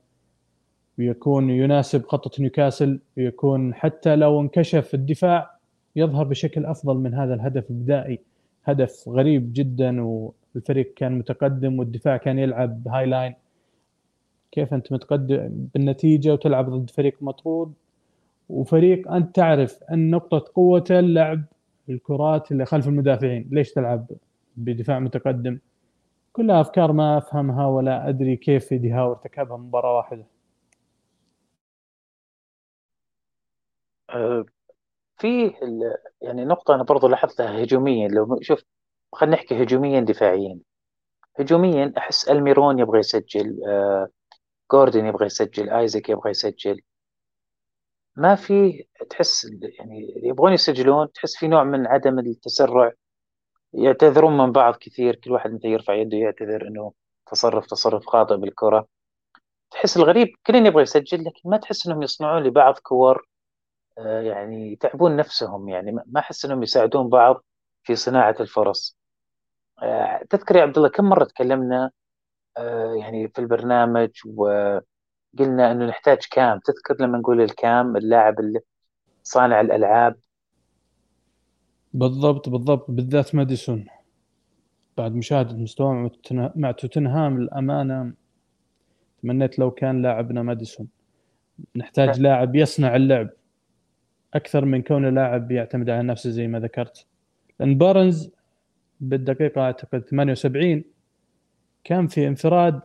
ويكون 0.98 1.50
يناسب 1.50 2.06
خطة 2.06 2.30
نيوكاسل 2.40 3.00
ويكون 3.16 3.74
حتى 3.74 4.16
لو 4.16 4.40
انكشف 4.40 4.94
الدفاع 4.94 5.50
يظهر 5.96 6.24
بشكل 6.24 6.66
أفضل 6.66 6.96
من 6.96 7.14
هذا 7.14 7.34
الهدف 7.34 7.70
البدائي. 7.70 8.18
هدف 8.64 9.08
غريب 9.08 9.52
جدا 9.52 10.02
والفريق 10.02 10.94
كان 10.96 11.18
متقدم 11.18 11.78
والدفاع 11.78 12.16
كان 12.16 12.38
يلعب 12.38 12.88
هاي 12.88 13.06
لاين 13.06 13.34
كيف 14.52 14.74
أنت 14.74 14.92
متقدم 14.92 15.66
بالنتيجة 15.74 16.32
وتلعب 16.32 16.70
ضد 16.70 16.90
فريق 16.90 17.16
مطرود؟ 17.20 17.72
وفريق 18.48 19.12
أنت 19.12 19.36
تعرف 19.36 19.82
أن 19.92 20.10
نقطة 20.10 20.44
قوته 20.54 20.98
اللعب 20.98 21.42
الكرات 21.88 22.52
اللي 22.52 22.64
خلف 22.64 22.88
المدافعين 22.88 23.48
ليش 23.50 23.72
تلعب 23.72 24.06
بدفاع 24.56 24.98
متقدم؟ 24.98 25.58
كلها 26.32 26.60
أفكار 26.60 26.92
ما 26.92 27.18
أفهمها 27.18 27.66
ولا 27.66 28.08
أدري 28.08 28.36
كيف 28.36 28.72
يديها 28.72 29.06
ارتكبها 29.10 29.56
مباراة 29.56 29.96
واحدة. 29.96 30.24
آه، 34.12 34.44
في 35.18 35.54
يعني 36.20 36.44
نقطة 36.44 36.74
أنا 36.74 36.82
برضو 36.82 37.08
لاحظتها 37.08 37.64
هجوميا. 37.64 38.08
لو 38.08 38.38
شوف 38.42 38.62
خلينا 39.12 39.36
نحكي 39.36 39.62
هجوميا 39.62 40.00
دفاعيا. 40.00 40.60
هجوميا 41.40 41.92
أحس 41.98 42.28
ألميرون 42.28 42.78
يبغى 42.78 42.98
يسجل 42.98 43.60
آه، 43.68 44.08
جوردن 44.72 45.06
يبغى 45.06 45.26
يسجل 45.26 45.70
آيزك 45.70 46.08
يبغى 46.08 46.30
يسجل. 46.30 46.80
ما 48.16 48.34
في 48.34 48.84
تحس 49.10 49.46
يعني 49.62 50.14
يبغون 50.24 50.52
يسجلون 50.52 51.12
تحس 51.12 51.36
في 51.36 51.48
نوع 51.48 51.64
من 51.64 51.86
عدم 51.86 52.18
التسرع. 52.18 52.92
يعتذرون 53.74 54.38
من 54.38 54.52
بعض 54.52 54.76
كثير 54.76 55.16
كل 55.16 55.32
واحد 55.32 55.52
مثل 55.54 55.66
يرفع 55.68 55.94
يده 55.94 56.18
يعتذر 56.18 56.68
إنه 56.68 56.92
تصرف 57.32 57.66
تصرف 57.66 58.06
خاطئ 58.06 58.36
بالكرة. 58.36 58.88
تحس 59.70 59.96
الغريب 59.96 60.28
كلين 60.46 60.66
يبغى 60.66 60.82
يسجل 60.82 61.24
لكن 61.24 61.50
ما 61.50 61.56
تحس 61.56 61.86
إنهم 61.86 62.02
يصنعون 62.02 62.42
لبعض 62.42 62.78
كور 62.78 63.26
يعني 63.98 64.72
يتعبون 64.72 65.16
نفسهم 65.16 65.68
يعني 65.68 65.92
ما 65.92 66.20
أحس 66.20 66.44
إنهم 66.44 66.62
يساعدون 66.62 67.08
بعض 67.08 67.44
في 67.82 67.96
صناعة 67.96 68.36
الفرص. 68.40 68.96
آه، 69.82 70.20
تذكر 70.30 70.56
يا 70.56 70.62
عبد 70.62 70.76
الله 70.76 70.88
كم 70.88 71.04
مرة 71.04 71.24
تكلمنا 71.24 71.90
آه، 72.56 72.94
يعني 72.94 73.28
في 73.28 73.38
البرنامج 73.38 74.10
وقلنا 74.26 75.72
إنه 75.72 75.86
نحتاج 75.86 76.18
كام؟ 76.30 76.58
تذكر 76.58 77.04
لما 77.04 77.18
نقول 77.18 77.40
الكام؟ 77.40 77.96
اللاعب 77.96 78.40
اللي 78.40 78.60
صانع 79.22 79.60
الألعاب؟ 79.60 80.16
بالضبط 81.94 82.48
بالضبط 82.48 82.90
بالذات 82.90 83.34
ماديسون. 83.34 83.86
بعد 84.96 85.14
مشاهدة 85.14 85.56
مستواه 85.56 86.10
مع 86.32 86.72
توتنهام 86.72 87.36
الأمانة 87.36 88.12
تمنيت 89.22 89.58
لو 89.58 89.70
كان 89.70 90.02
لاعبنا 90.02 90.42
ماديسون. 90.42 90.88
نحتاج 91.76 92.20
لاعب 92.20 92.56
يصنع 92.56 92.96
اللعب. 92.96 93.28
أكثر 94.34 94.64
من 94.64 94.82
كونه 94.82 95.10
لاعب 95.10 95.50
يعتمد 95.50 95.90
على 95.90 96.02
نفسه 96.02 96.30
زي 96.30 96.46
ما 96.46 96.60
ذكرت. 96.60 97.06
لأن 97.60 97.78
بارنز 97.78 98.30
بالدقيقة 99.00 99.60
أعتقد 99.60 100.00
78 100.00 100.84
كان 101.84 102.06
في 102.06 102.28
انفراد. 102.28 102.80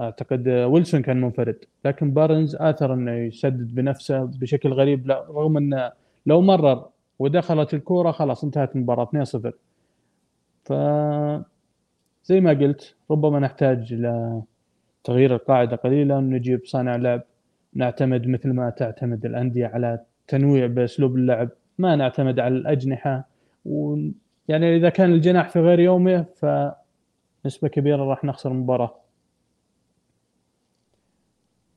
أعتقد 0.00 0.48
ويلسون 0.48 1.02
كان 1.02 1.20
منفرد 1.20 1.64
لكن 1.84 2.10
بارنز 2.10 2.56
آثر 2.56 2.94
إنه 2.94 3.12
يسدد 3.12 3.74
بنفسه 3.74 4.24
بشكل 4.24 4.72
غريب 4.72 5.06
لا 5.06 5.26
رغم 5.28 5.56
إنه 5.56 5.92
لو 6.26 6.40
مرر 6.40 6.88
ودخلت 7.18 7.74
الكورة 7.74 8.10
خلاص 8.10 8.44
انتهت 8.44 8.76
المباراة 8.76 9.04
2-0 9.04 9.50
ف 10.64 10.72
زي 12.24 12.40
ما 12.40 12.50
قلت 12.50 12.94
ربما 13.10 13.38
نحتاج 13.38 13.92
إلى 13.92 14.42
تغيير 15.04 15.34
القاعدة 15.34 15.76
قليلا 15.76 16.16
ونجيب 16.16 16.60
صانع 16.64 16.96
لعب 16.96 17.22
نعتمد 17.74 18.26
مثل 18.26 18.52
ما 18.52 18.70
تعتمد 18.70 19.26
الأندية 19.26 19.66
على 19.66 20.04
تنويع 20.28 20.66
بأسلوب 20.66 21.16
اللعب 21.16 21.48
ما 21.78 21.96
نعتمد 21.96 22.40
على 22.40 22.54
الأجنحة. 22.54 23.28
ويعني 23.64 24.76
إذا 24.76 24.88
كان 24.88 25.12
الجناح 25.12 25.48
في 25.48 25.60
غير 25.60 25.80
يومه 25.80 26.26
فنسبة 26.36 27.68
كبيرة 27.68 28.04
راح 28.04 28.24
نخسر 28.24 28.50
المباراه 28.50 29.00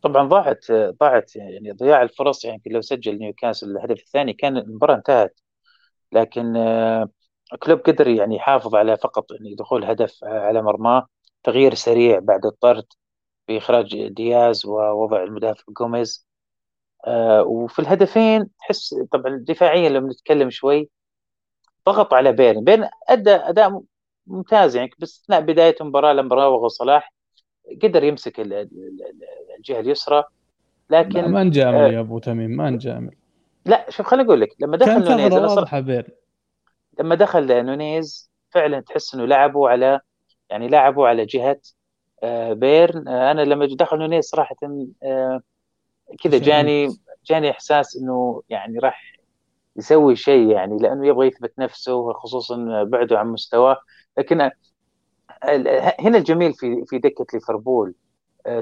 طبعا 0.02 0.28
ضاعت 0.28 0.72
ضاعت 0.72 1.36
يعني 1.36 1.72
ضياع 1.72 2.02
الفرص 2.02 2.46
يعني 2.46 2.62
لو 2.68 2.82
سجل 2.82 3.18
نيوكاسل 3.20 3.72
الهدف 3.72 4.00
الثاني 4.00 4.34
كان 4.34 4.58
المباراة 4.58 4.96
انتهت. 4.96 5.40
لكن 6.12 6.56
آه، 6.58 7.10
كلوب 7.60 7.80
قدر 7.80 8.08
يعني 8.08 8.36
يحافظ 8.36 8.76
على 8.76 8.98
فقط 8.98 9.32
يعني 9.32 9.56
دخول 9.56 9.86
هدف 9.86 10.24
على 10.24 10.62
مرماه. 10.62 11.08
تغيير 11.44 11.74
سريع 11.74 12.20
بعد 12.20 12.46
الطرد. 12.46 12.86
بإخراج 13.48 14.08
دياز 14.08 14.66
ووضع 14.66 15.24
المدافع 15.24 15.64
جوميز. 15.70 16.28
آه، 17.08 17.44
وفي 17.44 17.80
الهدفين 17.80 18.50
تحس 18.60 18.96
طبعا 19.12 19.44
دفاعيا 19.48 19.90
لما 19.90 20.10
نتكلم 20.10 20.50
شوي 20.50 20.90
ضغط 21.86 22.14
على 22.14 22.32
بيرن. 22.32 22.64
بيرن 22.64 22.90
أدى 23.10 23.32
أداء 23.32 23.82
ممتاز 24.28 24.76
يعني 24.76 24.90
باستثناء 25.00 25.42
بداية 25.42 25.76
المباراة 25.82 26.14
لما 26.14 26.36
راوغ 26.36 26.68
صلاح 26.68 27.14
قدر 27.84 28.04
يمسك 28.04 28.40
الجهة 28.40 29.80
اليسرى. 29.80 30.24
لكن 30.90 31.32
ما 31.32 31.44
نجامل 31.44 31.78
آه 31.78 31.88
يا 31.88 32.00
أبو 32.00 32.20
تميم 32.20 32.52
ما 32.52 32.70
نجامل. 32.70 33.16
لا 33.66 33.90
شوف 33.90 34.08
خليني 34.08 34.28
أقول 34.28 34.42
لك 34.42 34.56
لما 34.60 34.78
دخل 34.78 35.10
نونيز 35.10 35.60
بيرن 35.74 36.08
لما 37.00 37.16
دخل 37.16 37.66
نونيز 37.66 38.32
فعلا 38.50 38.80
تحس 38.80 39.16
إنه 39.16 39.26
لعبوا 39.26 39.70
على 39.70 40.00
يعني 40.50 40.68
لعبوا 40.68 41.08
على 41.08 41.26
جهة 41.26 41.60
آه، 42.24 42.54
بيرن. 42.54 43.08
آه، 43.08 43.32
أنا 43.32 43.42
لما 43.42 43.68
دخل 43.72 43.98
نونيز 43.98 44.26
صراحة 44.26 44.56
آه، 45.04 45.42
كذا 46.24 46.38
جاني 46.38 46.88
جاني 47.26 47.52
إحساس 47.52 47.98
إنه 47.98 48.42
يعني 48.50 48.80
راح 48.80 49.14
يسوي 49.76 50.16
شيء 50.16 50.50
يعني 50.50 50.78
لأنه 50.78 51.08
يبغى 51.08 51.28
يثبت 51.28 51.54
نفسه 51.60 52.14
خصوصا 52.14 52.84
بعده 52.84 53.20
عن 53.20 53.28
مستواه. 53.28 53.78
لكن 54.18 54.50
هنا 56.00 56.18
الجميل 56.18 56.54
في 56.54 56.86
في 56.86 56.98
دكة 56.98 57.26
ليفربول 57.34 57.94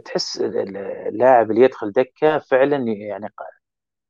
تحس 0.06 0.42
اللاعب 0.42 1.52
اللي 1.52 1.62
يدخل 1.62 1.92
دكة 1.92 2.38
فعلا 2.38 2.78
يعني 2.78 3.30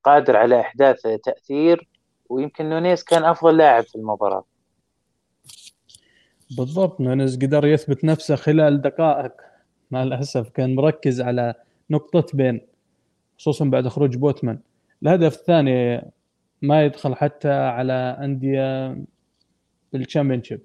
قادر 0.03 0.37
على 0.37 0.61
إحداث 0.61 1.01
تأثير 1.01 1.89
ويمكن 2.29 2.69
نونيز 2.69 3.03
كان 3.03 3.23
أفضل 3.23 3.57
لاعب 3.57 3.83
في 3.83 3.95
المباراة. 3.95 4.43
بالضبط 6.57 7.01
نونيز 7.01 7.35
قدر 7.35 7.67
يثبت 7.67 8.05
نفسه 8.05 8.35
خلال 8.35 8.81
دقائق. 8.81 9.31
مع 9.91 10.03
الأسف 10.03 10.49
كان 10.49 10.75
مركز 10.75 11.21
على 11.21 11.53
نقطة 11.89 12.37
بيرن 12.37 12.61
خصوصا 13.37 13.65
بعد 13.65 13.87
خروج 13.87 14.17
بوتمان. 14.17 14.59
الهدف 15.03 15.35
الثاني 15.35 16.01
ما 16.61 16.85
يدخل 16.85 17.15
حتى 17.15 17.51
على 17.51 17.93
أندية 17.93 18.97
بالشامبيونشيب. 19.93 20.61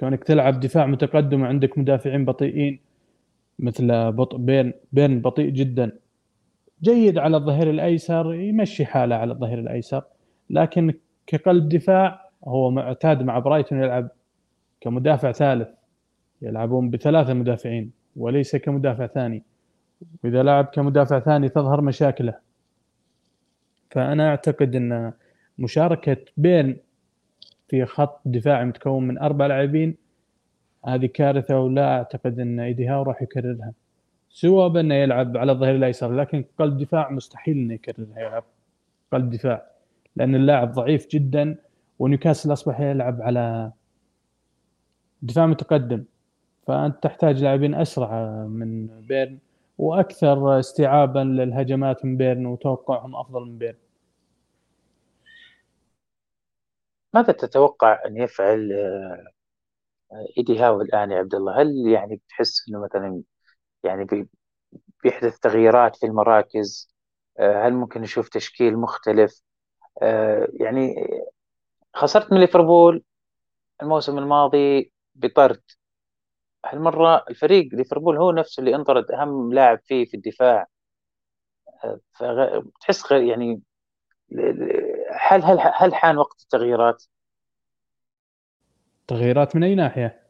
كونك 0.00 0.24
تلعب 0.24 0.60
دفاع 0.60 0.86
متقدم 0.86 1.42
وعندك 1.42 1.78
مدافعين 1.78 2.24
بطيئين 2.24 2.80
مثل 3.58 4.12
بطء 4.12 4.36
بيرن 4.36 4.72
بيرن 4.92 5.20
بطيء 5.20 5.50
جدا. 5.50 5.92
جيد 6.82 7.18
على 7.18 7.36
الظهير 7.36 7.70
الأيسر 7.70 8.34
يمشي 8.34 8.86
حاله 8.86 9.16
على 9.16 9.32
الظهير 9.32 9.58
الأيسر. 9.58 10.02
لكن 10.50 10.94
كقلب 11.26 11.68
دفاع 11.68 12.30
هو 12.44 12.70
معتاد 12.70 13.22
مع 13.22 13.38
برايتون 13.38 13.82
يلعب 13.82 14.08
كمدافع 14.86 15.32
ثالث 15.32 15.68
يلعبون 16.42 16.90
بثلاثة 16.90 17.34
مدافعين 17.34 17.92
وليس 18.16 18.56
كمدافع 18.56 19.06
ثاني. 19.06 19.42
وإذا 20.24 20.42
لعب 20.42 20.64
كمدافع 20.64 21.20
ثاني 21.20 21.48
تظهر 21.48 21.80
مشاكله. 21.80 22.34
فأنا 23.90 24.28
أعتقد 24.28 24.76
أن 24.76 25.12
مشاركة 25.58 26.16
بين 26.36 26.76
في 27.68 27.84
خط 27.84 28.20
دفاعي 28.24 28.64
متكون 28.64 29.06
من 29.06 29.18
أربع 29.18 29.46
لاعبين 29.46 29.96
هذه 30.86 31.06
كارثة 31.06 31.60
ولا 31.60 31.96
أعتقد 31.96 32.40
أن 32.40 32.60
ايدي 32.60 32.86
هاو 32.88 33.02
راح 33.02 33.22
يكررها. 33.22 33.72
سوى 34.30 34.70
بأنه 34.70 34.94
يلعب 34.94 35.36
على 35.36 35.52
الظهير 35.52 35.74
الأيسر 35.76 36.12
لكن 36.12 36.44
قلب 36.58 36.78
دفاع 36.78 37.10
مستحيل 37.10 37.56
أنه 37.56 37.74
يكررها 37.74 38.18
يلعب 38.18 38.44
قلب 39.12 39.30
دفاع 39.30 39.66
لأن 40.16 40.34
اللاعب 40.34 40.72
ضعيف 40.72 41.08
جدا 41.10 41.56
ونيوكاسل 41.98 42.52
أصبح 42.52 42.80
يلعب 42.80 43.22
على 43.22 43.72
دفاع 45.22 45.46
متقدم 45.46 46.04
فأنت 46.66 47.02
تحتاج 47.02 47.42
لاعبين 47.42 47.74
أسرع 47.74 48.26
من 48.46 48.86
بيرن 49.00 49.38
وأكثر 49.78 50.58
استيعابا 50.60 51.18
للهجمات 51.18 52.04
من 52.04 52.16
بيرن 52.16 52.46
وتوقعهم 52.46 53.16
أفضل 53.16 53.44
من 53.44 53.58
بيرن. 53.58 53.78
ماذا 57.14 57.32
تتوقع 57.32 58.00
أن 58.06 58.16
يفعل 58.16 58.72
آه، 60.12 60.26
إيدي 60.38 60.58
هاو 60.58 60.80
الآن 60.80 61.10
يا 61.10 61.18
عبد 61.18 61.34
الله؟ 61.34 61.62
هل 61.62 61.88
يعني 61.88 62.16
بتحس 62.16 62.68
إنه 62.68 62.84
مثلا 62.84 63.22
يعني 63.84 64.06
بيحدث 65.04 65.38
تغييرات 65.38 65.96
في 65.96 66.06
المراكز؟ 66.06 66.94
آه، 67.38 67.66
هل 67.68 67.72
ممكن 67.74 68.00
نشوف 68.00 68.28
تشكيل 68.28 68.76
مختلف؟ 68.78 69.42
آه، 70.02 70.48
يعني 70.60 70.94
خسرت 71.94 72.32
من 72.32 72.40
ليفربول 72.40 73.02
الموسم 73.82 74.18
الماضي 74.18 74.92
بطرد 75.16 75.62
هالمرة 76.66 77.24
الفريق 77.30 77.68
ليفربول 77.72 78.16
هو 78.16 78.32
نفسه 78.32 78.60
اللي 78.60 78.74
انطرد 78.74 79.10
أهم 79.10 79.52
لاعب 79.54 79.80
فيه 79.84 80.04
في 80.04 80.16
الدفاع 80.16 80.66
فتحس 82.12 83.10
يعني 83.10 83.60
هل 85.12 85.42
هل 85.44 85.58
هل 85.74 85.94
حان 85.94 86.18
وقت 86.18 86.42
التغييرات؟ 86.42 87.04
تغييرات 89.06 89.56
من 89.56 89.64
أي 89.64 89.74
ناحية؟ 89.74 90.26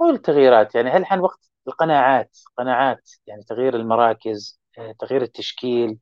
مو 0.00 0.10
التغييرات 0.10 0.74
يعني 0.74 0.90
هل 0.90 1.06
حان 1.06 1.20
وقت 1.20 1.50
القناعات 1.68 2.38
قناعات 2.56 3.10
يعني 3.26 3.42
تغيير 3.42 3.76
المراكز 3.76 4.60
تغيير 4.98 5.22
التشكيل 5.22 5.98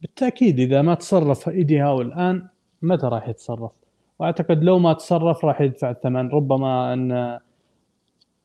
بالتأكيد 0.00 0.60
إذا 0.60 0.82
ما 0.82 0.94
تصرف 0.94 1.48
إيدي 1.48 1.80
هاو 1.80 2.00
الآن 2.00 2.48
متى 2.82 3.06
راح 3.06 3.28
يتصرف؟ 3.28 3.79
وأعتقد 4.20 4.64
لو 4.64 4.78
ما 4.78 4.92
تصرف 4.92 5.44
راح 5.44 5.60
يدفع 5.60 5.90
الثمن 5.90 6.28
ربما 6.28 6.92
أن 6.92 7.38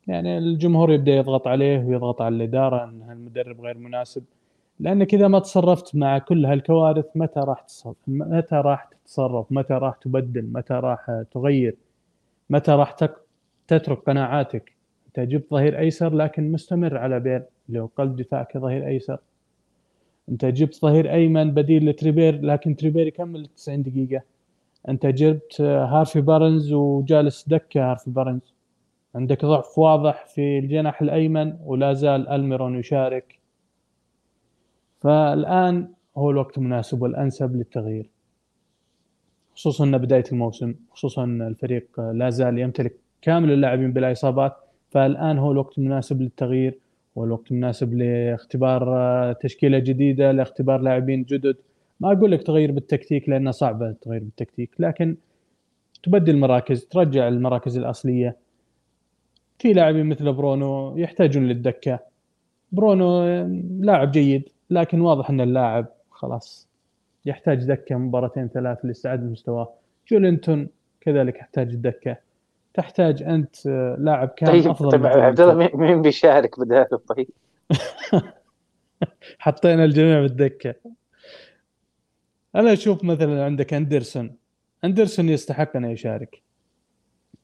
يعني 0.08 0.38
الجمهور 0.38 0.92
يبدأ 0.92 1.12
يضغط 1.12 1.48
عليه 1.48 1.80
ويضغط 1.80 2.22
على 2.22 2.36
الإدارة 2.36 2.84
أن 2.84 3.12
المدرب 3.12 3.62
غير 3.62 3.78
مناسب. 3.78 4.24
لانك 4.80 5.14
اذا 5.14 5.28
ما 5.28 5.40
تصرفت 5.40 5.96
مع 5.96 6.18
كل 6.18 6.46
هالكوارث 6.46 7.06
متى 7.16 7.40
راح 7.40 7.62
تصرف؟ 7.62 7.96
متى 8.08 8.56
راح 8.56 8.90
تتصرف؟ 9.06 9.52
متى 9.52 9.74
راح 9.74 9.96
تبدل؟ 9.96 10.46
متى 10.54 10.74
راح 10.74 11.24
تغير؟ 11.32 11.76
متى 12.50 12.72
راح 12.72 12.96
تترك 13.68 14.00
قناعاتك؟ 14.08 14.72
أنت 15.08 15.20
جبت 15.20 15.50
ظهير 15.52 15.80
أيسر 15.80 16.14
لكن 16.14 16.52
مستمر 16.52 16.98
على 16.98 17.20
بيرن 17.20 17.44
لو 17.70 17.90
قلب 17.96 18.16
دفاع 18.16 18.44
كظهير 18.44 18.88
أيسر. 18.88 19.18
أنت 20.30 20.46
جبت 20.46 20.76
ظهير 20.76 21.12
أيمن 21.14 21.52
بديل 21.52 21.90
لتريبير 21.90 22.42
لكن 22.42 22.76
تريبير 22.76 23.08
يكمل 23.08 23.48
90 23.48 23.84
دقيقة. 23.84 24.35
أنت 24.90 25.06
جبت 25.06 25.62
هارفي 25.62 26.22
بارنز 26.22 26.74
وجالس 26.74 27.46
دكة 27.48 27.92
هارفي 27.92 28.10
بارنز. 28.12 28.54
عندك 29.16 29.46
ضعف 29.46 29.78
واضح 29.78 30.26
في 30.26 30.60
الجناح 30.60 31.02
الأيمن 31.02 31.58
ولا 31.64 31.94
زال 31.94 32.30
ألميرون 32.30 32.80
يشارك. 32.80 33.40
فالآن 35.02 35.88
هو 36.18 36.32
الوقت 36.32 36.58
المناسب 36.58 37.02
والأنسب 37.02 37.56
للتغيير 37.56 38.10
خصوصا 39.56 39.84
إن 39.84 39.98
بداية 39.98 40.24
الموسم 40.32 40.76
خصوصا 40.92 41.24
الفريق 41.24 42.00
لا 42.00 42.30
زال 42.30 42.60
يمتلك 42.60 42.96
كامل 43.22 43.52
اللاعبين 43.52 43.94
بلا 43.94 44.12
إصابات. 44.12 44.56
فالآن 44.90 45.38
هو 45.38 45.52
الوقت 45.52 45.78
المناسب 45.78 46.22
للتغيير 46.22 46.80
والوقت 47.16 47.52
المناسب 47.52 47.94
لاختبار 47.94 48.98
آه، 48.98 49.34
تشكيلة 49.34 49.80
جديدة 49.80 50.32
لاختبار 50.32 50.82
لاعبين 50.82 51.24
جدد. 51.24 51.56
ما 52.00 52.12
أقول 52.12 52.32
لك 52.32 52.44
تغير 52.44 52.72
بالتكتيك 52.72 53.30
لأنه 53.30 53.52
صعبه 53.52 53.92
تغير 53.92 54.24
بالتكتيك 54.24 54.70
لكن 54.80 55.18
تبدل 56.04 56.38
مراكز 56.38 56.86
ترجع 56.86 57.28
المراكز 57.28 57.78
الأصلية. 57.78 58.38
في 59.60 59.74
لاعبين 59.74 60.06
مثل 60.06 60.34
برونو 60.34 60.98
يحتاجون 60.98 61.48
للدكة. 61.48 62.00
برونو 62.72 63.26
لاعب 63.80 64.12
جيد 64.12 64.50
لكن 64.70 65.02
واضح 65.02 65.30
أن 65.30 65.42
اللاعب 65.42 65.88
خلاص 66.12 66.68
يحتاج 67.26 67.64
دكة 67.64 67.96
مباراتين 67.96 68.48
ثلاث 68.48 68.78
لاستعاده 68.86 69.24
مستواه 69.24 69.74
جولينتون 70.12 70.70
كذلك 71.02 71.36
يحتاج 71.36 71.68
الدكة. 71.68 72.18
تحتاج 72.74 73.24
أنت 73.24 73.68
آه، 73.68 73.96
لاعب 74.00 74.28
كان 74.28 74.50
طيب 74.50 74.68
أفضل 74.68 74.92
طيب 74.92 75.06
عبد 75.06 75.42
الله 75.42 75.70
مين 75.74 76.02
بيشارك 76.02 76.60
بداله 76.60 77.00
طيب؟ 77.08 77.28
حطينا 79.40 79.86
الجميع 79.86 80.22
بالدكة. 80.22 80.76
أنا 82.56 82.74
أشوف 82.74 83.04
مثلا 83.04 83.46
عندك 83.46 83.74
أندرسون. 83.74 84.36
أندرسون 84.84 85.30
يستحق 85.30 85.76
انه 85.76 85.92
يشارك. 85.92 86.42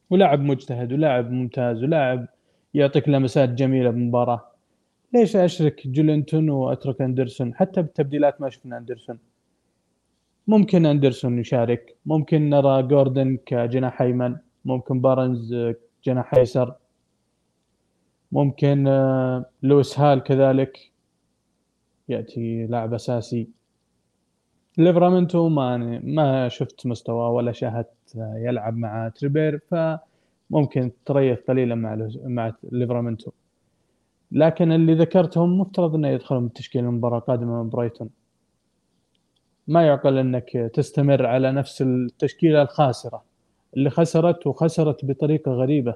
ولاعب 0.09 0.39
مجتهد 0.39 0.93
ولاعب 0.93 1.31
ممتاز 1.31 1.83
ولاعب 1.83 2.27
يعطيك 2.73 3.09
لمسات 3.09 3.49
جميلة 3.49 3.89
بالمباراة. 3.89 4.51
ليش 5.13 5.35
أشرك 5.35 5.87
جولينتون 5.87 6.49
وأترك 6.49 7.01
أندرسون؟ 7.01 7.55
حتى 7.55 7.81
بالتبديلات 7.81 8.41
ما 8.41 8.49
شفنا 8.49 8.77
أندرسون. 8.77 9.19
ممكن 10.47 10.85
أندرسون 10.85 11.39
يشارك. 11.39 11.95
ممكن 12.05 12.49
نرى 12.49 12.83
جوردن 12.83 13.37
كجناح 13.45 14.01
أيمن. 14.01 14.35
ممكن 14.65 15.01
بارنز 15.01 15.55
جناح 16.05 16.33
أيسر. 16.33 16.75
ممكن 18.31 18.87
آه، 18.87 19.45
لويس 19.63 19.99
هال 19.99 20.23
كذلك. 20.23 20.91
يأتي 22.09 22.67
لاعب 22.67 22.93
أساسي. 22.93 23.60
ليفرامنتو 24.77 25.49
ما 25.49 25.77
ما 26.03 26.49
شفت 26.49 26.87
مستواه 26.87 27.29
ولا 27.29 27.51
شاهدت 27.51 28.15
يلعب 28.15 28.77
مع 28.77 29.09
تريبير 29.09 29.57
ف 29.57 29.75
ممكن 30.49 30.91
تريث 31.05 31.39
قليلا 31.47 31.75
مع 31.75 32.09
مع 32.25 32.53
ليفرامنتو 32.71 33.31
لكن 34.31 34.71
اللي 34.71 34.93
ذكرتهم 34.93 35.59
مفترض 35.59 35.95
إنه 35.95 36.07
يدخلون 36.07 36.43
بالتشكيله 36.43 36.89
المباراه 36.89 37.17
القادمه 37.17 37.63
من 37.63 37.69
برايتون. 37.69 38.09
ما 39.67 39.87
يعقل 39.87 40.17
إنك 40.17 40.49
تستمر 40.73 41.25
على 41.25 41.51
نفس 41.51 41.81
التشكيلة 41.81 42.61
الخاسرة. 42.61 43.23
اللي 43.77 43.89
خسرت 43.89 44.47
وخسرت 44.47 45.05
بطريقة 45.05 45.51
غريبة. 45.51 45.95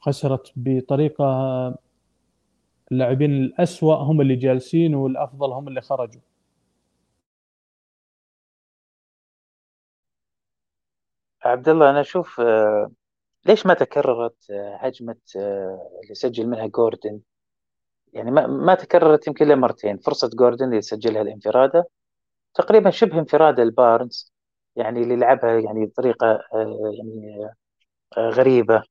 خسرت 0.00 0.52
بطريقة 0.56 1.24
اللاعبين 2.92 3.32
الأسوأ 3.32 3.94
هم 3.94 4.20
اللي 4.20 4.36
جالسين 4.36 4.94
والأفضل 4.94 5.52
هم 5.52 5.68
اللي 5.68 5.80
خرجوا. 5.80 6.20
عبد 11.46 11.68
الله 11.68 11.90
أنا 11.90 12.00
أشوف 12.00 12.40
آه، 12.40 12.90
ليش 13.46 13.66
ما 13.66 13.74
تكررت 13.74 14.50
آه، 14.50 14.76
هجمه 14.76 15.16
آه، 15.36 16.00
اللي 16.02 16.14
سجل 16.14 16.46
منها 16.46 16.66
جوردن؟ 16.66 17.20
يعني 18.12 18.30
ما 18.30 18.46
ما 18.46 18.74
تكررت 18.74 19.26
يمكن 19.28 19.44
إلا 19.46 19.54
مرتين. 19.54 19.98
فرصة 19.98 20.30
جوردن 20.34 20.64
اللي 20.70 20.82
سجلها 20.82 21.22
الانفرادة 21.22 21.84
تقريبا 22.54 22.90
شبه 22.90 23.18
انفراد 23.18 23.60
البارنز 23.60 24.32
يعني 24.76 25.02
اللي 25.02 25.16
لعبها 25.16 25.60
يعني 25.60 25.86
بطريقة 25.86 26.40
يعني 26.54 27.50
غريبة. 28.18 28.82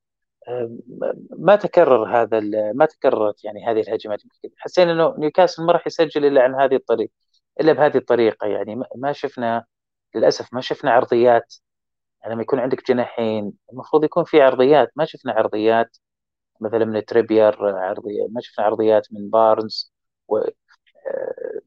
ما 1.39 1.55
تكرر 1.55 2.21
هذا 2.21 2.39
ما 2.73 2.85
تكررت 2.85 3.45
يعني 3.45 3.65
هذه 3.67 3.81
الهجمات. 3.81 4.21
حسينا 4.57 4.91
إنه 4.91 5.15
نيوكاسل 5.19 5.63
ما 5.65 5.73
راح 5.73 5.87
يسجل 5.87 6.25
إلا 6.25 6.43
عن 6.43 6.55
هذه 6.55 6.75
الطريقة 6.75 7.11
إلا 7.61 7.73
بهذه 7.73 7.97
الطريقة 7.97 8.47
يعني. 8.47 8.83
ما 8.95 9.11
شفنا 9.13 9.65
للأسف 10.15 10.53
ما 10.53 10.61
شفنا 10.61 10.91
عرضيات 10.91 11.55
يعني 12.25 12.35
لما 12.35 12.43
يكون 12.43 12.59
عندك 12.59 12.87
جناحين 12.91 13.53
المفروض 13.73 14.03
يكون 14.03 14.23
في 14.23 14.41
عرضيات 14.41 14.91
ما 14.95 15.05
شفنا 15.05 15.31
عرضيات 15.33 15.97
مثلا 16.61 16.85
من 16.85 17.05
تريبير 17.05 17.57
عرضية 17.77 18.27
ما 18.31 18.41
شفنا 18.41 18.65
عرضيات 18.65 19.07
من 19.13 19.29
بارنز 19.29 19.93
و 20.29 20.37
آه، 20.37 21.61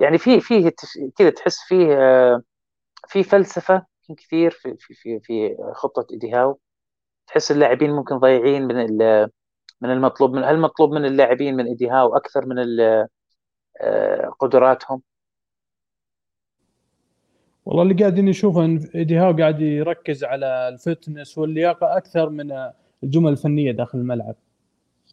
يعني 0.00 0.18
في 0.18 0.40
في 0.40 0.70
كذا 1.18 1.30
تحس 1.30 1.58
فيه 1.68 1.94
آه، 1.98 2.42
في 3.08 3.24
فلسفة 3.24 3.86
كثير 4.18 4.50
في 4.50 4.76
في 4.80 4.94
في 4.94 5.20
في 5.20 5.56
خطة 5.74 6.06
ايدي 6.12 6.32
هاو 6.34 6.60
تحس 7.28 7.52
اللاعبين 7.52 7.90
ممكن 7.92 8.18
ضايعين 8.18 8.62
من 8.68 8.76
من 9.82 9.90
المطلوب 9.92 10.32
من 10.34 10.44
هل 10.44 10.60
مطلوب 10.60 10.92
من 10.92 11.06
اللاعبين 11.06 11.56
من 11.56 11.66
ايدي 11.66 11.90
هاو 11.90 12.16
أكثر 12.16 12.46
من 12.46 12.58
آه، 13.80 14.30
قدراتهم؟ 14.40 15.02
والله 17.70 17.82
اللي 17.82 17.94
قاعدين 17.94 18.24
نشوفه 18.24 18.64
إن 18.64 18.80
إيدي 18.94 19.16
هاو 19.18 19.32
قاعد 19.32 19.60
يركز 19.60 20.24
على 20.24 20.68
ال 20.68 20.77
fitness 20.77 21.38
واللياقة 21.38 21.96
أكثر 21.96 22.30
من 22.30 22.70
الجمل 23.04 23.32
الفنية 23.32 23.72
داخل 23.72 23.98
الملعب. 23.98 24.34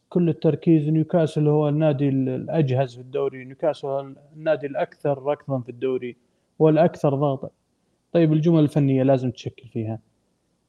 كل 0.09 0.29
التركيز 0.29 0.89
نيوكاسل 0.89 1.47
هو 1.47 1.69
النادي 1.69 2.09
الأجهز 2.09 2.95
في 2.95 3.01
الدوري 3.01 3.45
نيوكاسل 3.45 3.87
هو 3.87 4.11
النادي 4.35 4.67
الأكثر 4.67 5.23
ركضا 5.23 5.59
في 5.59 5.69
الدوري 5.69 6.15
هو 6.61 6.69
الأكثر 6.69 7.09
ضغطا 7.15 7.49
طيب 8.11 8.33
الجمل 8.33 8.59
الفنية 8.59 9.03
لازم 9.03 9.31
تشكل 9.31 9.67
فيها. 9.67 9.99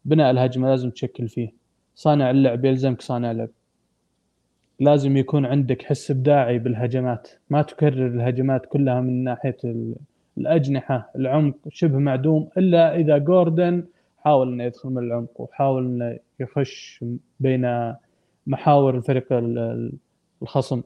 بناء 0.04 0.30
الهجمة 0.30 0.68
لازم 0.68 0.90
تشكل 0.90 1.28
فيه 1.28 1.52
صانع 1.94 2.30
اللعب 2.30 2.64
يلزمك 2.64 3.02
صانع 3.02 3.32
لعب. 3.32 3.50
لازم 4.80 5.16
يكون 5.16 5.46
عندك 5.46 5.82
حس 5.82 6.10
إبداعي 6.10 6.58
بالهجمات. 6.58 7.28
ما 7.50 7.62
تكرر 7.62 8.06
الهجمات 8.06 8.66
كلها 8.66 9.00
من 9.00 9.24
ناحية 9.24 9.56
الأجنحة 10.38 11.10
العمق 11.16 11.54
شبه 11.68 11.98
معدوم 11.98 12.48
إلا 12.56 12.96
إذا 12.96 13.18
جوردن 13.18 13.84
حاول 14.18 14.52
إنه 14.52 14.64
يدخل 14.64 14.88
من 14.88 14.98
العمق 14.98 15.40
وحاول 15.40 15.84
إنه 15.86 16.18
يخش 16.40 17.04
بين 17.40 17.94
محاور 18.46 18.96
الفريق 18.96 19.26
الخصم. 20.42 20.82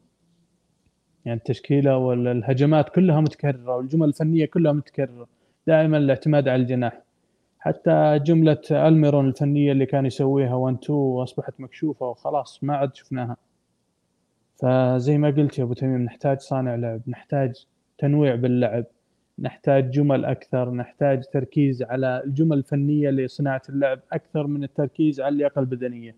يعني 1.25 1.39
التشكيلة 1.39 1.97
والهجمات 1.97 2.89
كلها 2.89 3.21
متكررة 3.21 3.77
والجمل 3.77 4.09
الفنية 4.09 4.47
كلها 4.47 4.73
متكررة 4.73 5.29
دائما 5.67 5.99
الاعتماد 5.99 6.49
على 6.49 6.63
الجناح. 6.63 7.03
حتى 7.59 8.19
جملة 8.19 8.63
ألميرون 8.71 9.29
الفنية 9.29 9.73
اللي 9.73 9.87
كان 9.87 10.07
يسويها 10.07 10.55
1 10.55 10.77
2 10.83 10.99
أصبحت 11.23 11.61
مكشوفة 11.61 12.09
وخلاص 12.09 12.65
ما 12.65 12.77
عاد 12.77 12.95
شفناها. 12.95 13.37
فزي 14.57 15.19
ما 15.19 15.31
قلت 15.31 15.59
يا 15.59 15.65
أبو 15.65 15.73
تميم 15.73 16.03
نحتاج 16.03 16.41
صانع 16.41 16.75
لعب 16.75 17.01
نحتاج 17.07 17.67
تنويع 17.99 18.35
باللعب. 18.35 18.85
نحتاج 19.39 19.91
جمل 19.91 20.25
أكثر 20.25 20.71
نحتاج 20.71 21.25
تركيز 21.33 21.83
على 21.83 22.23
الجمل 22.25 22.59
الفنية 22.59 23.11
لصناعة 23.11 23.63
اللعب 23.69 24.01
أكثر 24.13 24.47
من 24.47 24.65
التركيز 24.65 25.21
على 25.21 25.33
اللياقة 25.33 25.61
البدنية. 25.61 26.17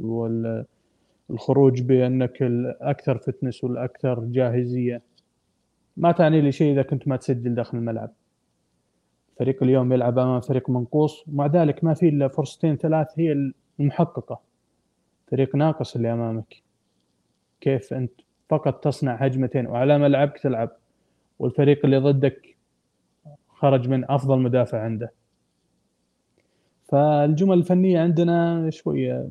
والخروج 0.00 1.82
بأنك 1.82 2.42
الأكثر 2.42 3.18
فتنس 3.18 3.64
والأكثر 3.64 4.20
جاهزية 4.24 5.02
ما 5.96 6.12
تعني 6.12 6.40
لي 6.40 6.52
شيء 6.52 6.72
إذا 6.72 6.82
كنت 6.82 7.08
ما 7.08 7.16
تسجل 7.16 7.54
داخل 7.54 7.78
الملعب. 7.78 8.10
فريق 9.38 9.62
اليوم 9.62 9.92
يلعب 9.92 10.18
أمام 10.18 10.40
فريق 10.40 10.70
منقوص 10.70 11.28
ومع 11.28 11.46
ذلك 11.46 11.84
ما 11.84 11.94
في 11.94 12.08
إلا 12.08 12.28
فرصتين 12.28 12.76
ثلاث 12.76 13.08
هي 13.16 13.52
المحققة. 13.80 14.40
فريق 15.30 15.56
ناقص 15.56 15.96
اللي 15.96 16.12
أمامك. 16.12 16.62
كيف 17.60 17.92
أنت 17.92 18.12
فقط 18.48 18.84
تصنع 18.84 19.14
هجمتين 19.14 19.66
وعلى 19.66 19.98
ملعبك 19.98 20.38
تلعب 20.38 20.70
والفريق 21.38 21.84
اللي 21.84 21.98
ضدك 21.98 22.51
خرج 23.62 23.88
من 23.88 24.10
أفضل 24.10 24.38
مدافع 24.38 24.80
عنده. 24.80 25.12
فالجمل 26.88 27.58
الفنية 27.58 28.00
عندنا 28.00 28.70
شوية 28.70 29.28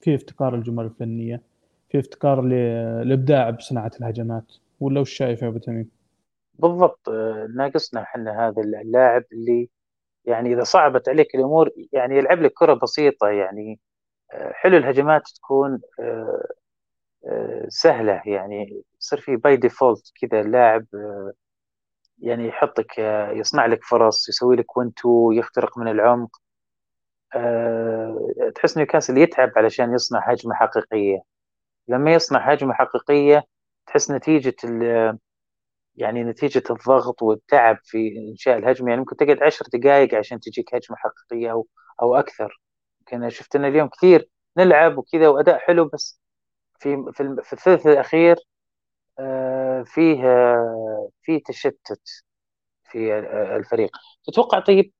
في 0.00 0.14
افتقار 0.14 0.54
الجمل 0.54 0.84
الفنية؟ 0.84 1.42
في 1.88 1.98
افتقار 1.98 2.42
للابداع 2.42 3.50
بصناعة 3.50 3.90
الهجمات؟ 4.00 4.52
ولا 4.80 5.00
وش 5.00 5.12
شايف 5.12 5.42
يا 5.42 5.48
أبو 5.48 5.58
تميم؟ 5.58 5.90
بالضبط 6.54 7.08
آه، 7.08 7.48
ناقصنا 7.56 8.02
إحنا 8.02 8.48
هذا 8.48 8.62
اللاعب 8.62 9.24
اللي 9.32 9.68
يعني 10.24 10.52
إذا 10.52 10.64
صعبت 10.64 11.08
عليك 11.08 11.34
الأمور 11.34 11.70
يعني 11.92 12.16
يلعب 12.16 12.42
لك 12.42 12.52
كرة 12.52 12.74
بسيطة 12.74 13.28
يعني 13.28 13.80
آه، 14.32 14.52
حلو 14.52 14.76
الهجمات 14.76 15.22
تكون 15.34 15.80
آه، 16.00 17.66
سهلة 17.68 18.22
يعني 18.26 18.82
يصير 19.00 19.20
في 19.20 19.36
by 19.36 19.56
default 19.56 20.12
كذا 20.20 20.40
اللاعب 20.40 20.86
يعني 22.20 22.48
يحطك 22.48 22.98
يصنع 23.32 23.66
لك 23.66 23.84
فرص 23.84 24.28
يسوي 24.28 24.56
لك 24.56 24.76
1 24.76 24.92
2 24.98 25.32
يخترق 25.32 25.78
من 25.78 25.88
العمق. 25.88 26.30
تحس 28.54 28.76
نيوكاسل 28.76 29.18
يتعب 29.18 29.52
علشان 29.56 29.94
يصنع 29.94 30.30
هجمة 30.30 30.54
حقيقية. 30.54 31.18
لما 31.88 32.12
يصنع 32.14 32.52
هجمة 32.52 32.74
حقيقية 32.74 33.44
تحس 33.86 34.10
نتيجة 34.10 34.54
يعني 35.96 36.24
نتيجة 36.24 36.62
الضغط 36.70 37.22
والتعب 37.22 37.78
في 37.84 37.98
إنشاء 38.30 38.58
الهجمة. 38.58 38.88
يعني 38.88 39.00
ممكن 39.00 39.16
تقعد 39.16 39.42
عشر 39.42 39.64
دقائق 39.72 40.14
عشان 40.14 40.40
تجيك 40.40 40.74
هجمة 40.74 40.96
حقيقية 40.96 41.52
أو 41.52 41.66
أو 42.02 42.14
أكثر. 42.16 42.60
يمكن 43.00 43.28
شفت 43.30 43.56
أن 43.56 43.64
اليوم 43.64 43.88
كثير 43.88 44.28
نلعب 44.58 44.98
وكذا 44.98 45.28
وأداء 45.28 45.58
حلو 45.58 45.84
بس 45.94 46.20
في 46.80 47.04
في, 47.12 47.22
الثلث 47.54 47.86
الأخير 47.86 48.36
آه، 49.18 49.57
فيه 49.84 50.24
آه، 50.24 51.08
فيه 51.22 51.40
تشتت 51.46 52.24
في 52.84 53.14
آه، 53.14 53.56
الفريق. 53.56 53.90
تتوقع 54.24 54.58
طيب 54.60 54.92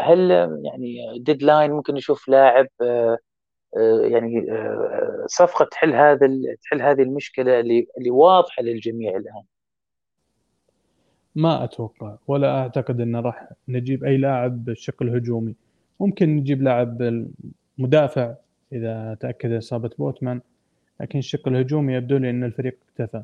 هل 0.00 0.30
يعني 0.64 1.18
ديدلاين 1.18 1.70
ممكن 1.70 1.94
نشوف 1.94 2.28
لاعب 2.28 2.66
يعني 4.04 4.46
صفقة 5.26 5.64
تحل 5.64 5.94
هذا 5.94 6.28
تحل 6.62 6.82
هذه 6.82 7.02
المشكلة 7.02 7.60
اللي 7.60 7.86
اللي 7.98 8.10
واضحة 8.10 8.62
للجميع 8.62 9.16
الآن؟ 9.16 9.42
ما 11.34 11.64
أتوقع 11.64 12.16
ولا 12.26 12.60
أعتقد 12.60 13.00
انه 13.00 13.20
راح 13.20 13.48
نجيب 13.68 14.04
أي 14.04 14.16
لاعب 14.16 14.64
بشكل 14.64 15.16
هجومي. 15.16 15.54
ممكن 16.00 16.36
نجيب 16.36 16.62
لاعب 16.62 17.22
مدافع 17.78 18.34
إذا 18.72 19.16
تأكد 19.20 19.52
إصابة 19.52 19.90
بوتمان 19.98 20.40
لكن 21.00 21.18
الشق 21.18 21.48
الهجومي 21.48 21.94
يبدو 21.94 22.16
لي 22.16 22.30
إن 22.30 22.44
الفريق 22.44 22.76
اكتفى. 22.88 23.22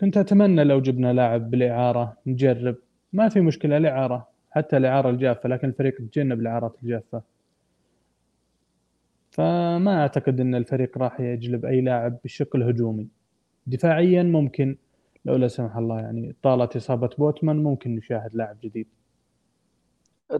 كنت 0.00 0.16
أتمنى 0.16 0.64
لو 0.64 0.80
جبنا 0.80 1.12
لاعب 1.12 1.50
بالإعارة 1.50 2.16
نجرب. 2.26 2.76
ما 3.12 3.28
في 3.28 3.40
مشكلة 3.40 3.76
الإعارة 3.76 4.28
حتى 4.50 4.76
الإعارة 4.76 5.10
الجافة 5.10 5.48
لكن 5.48 5.68
الفريق 5.68 5.94
تجنب 5.96 6.40
الإعارات 6.40 6.76
الجافة. 6.82 7.22
فما 9.30 10.00
أعتقد 10.02 10.40
إن 10.40 10.54
الفريق 10.54 10.98
راح 10.98 11.20
يجلب 11.20 11.64
أي 11.64 11.80
لاعب 11.80 12.18
بالشق 12.22 12.56
الهجومي 12.56 13.08
دفاعيا 13.66 14.22
ممكن 14.22 14.76
لو 15.24 15.36
لا 15.36 15.48
سمح 15.48 15.76
الله 15.76 16.00
يعني 16.00 16.36
طالت 16.42 16.76
إصابة 16.76 17.10
بوتمان 17.18 17.62
ممكن 17.62 17.94
نشاهد 17.94 18.34
لاعب 18.34 18.56
جديد. 18.62 18.86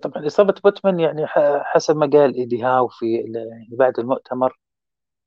طبعا 0.02 0.26
إصابة 0.26 0.54
بوتمان 0.64 1.00
يعني 1.00 1.26
حسب 1.64 1.96
ما 1.96 2.06
قال 2.06 2.34
إيدي 2.34 2.62
هاو 2.62 2.88
في 2.88 3.14
يعني 3.16 3.68
بعد 3.70 3.98
المؤتمر 3.98 4.58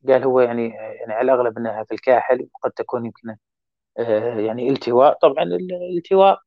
قال 0.08 0.24
هو 0.24 0.40
يعني 0.40 0.70
يعني 0.70 1.14
على 1.14 1.34
الأغلب 1.34 1.58
أنها 1.58 1.84
في 1.84 1.94
الكاحل 1.94 2.48
وقد 2.56 2.72
تكون 2.72 3.06
يمكن 3.06 3.36
يعني 4.48 4.70
التواء 4.70 5.18
طبعا 5.22 5.44
الالتواء 5.44 6.40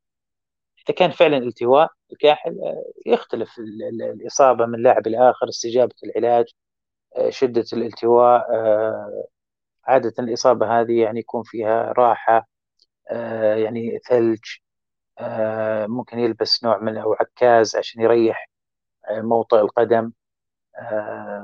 إذا 0.89 0.95
كان 0.97 1.11
فعلا 1.11 1.37
التواء 1.39 1.89
الكاحل 2.13 2.57
يختلف 3.07 3.59
الإصابة 4.03 4.67
من 4.67 4.83
لاعب 4.83 5.09
لآخر 5.09 5.49
استجابة 5.49 5.95
العلاج 6.05 6.45
شدة 7.31 7.65
الالتواء 7.73 8.47
عادة 9.85 10.15
الإصابة 10.19 10.81
هذه 10.81 11.01
يعني 11.03 11.19
يكون 11.21 11.43
فيها 11.43 11.93
راحة 11.93 12.49
يعني 13.57 13.99
ثلج 14.09 14.41
ممكن 15.89 16.19
يلبس 16.19 16.65
نوع 16.65 16.79
من 16.79 16.97
أو 16.99 17.15
عكاز 17.15 17.77
عشان 17.77 18.03
يريح 18.03 18.51
موطئ 19.11 19.57
القدم 19.61 20.13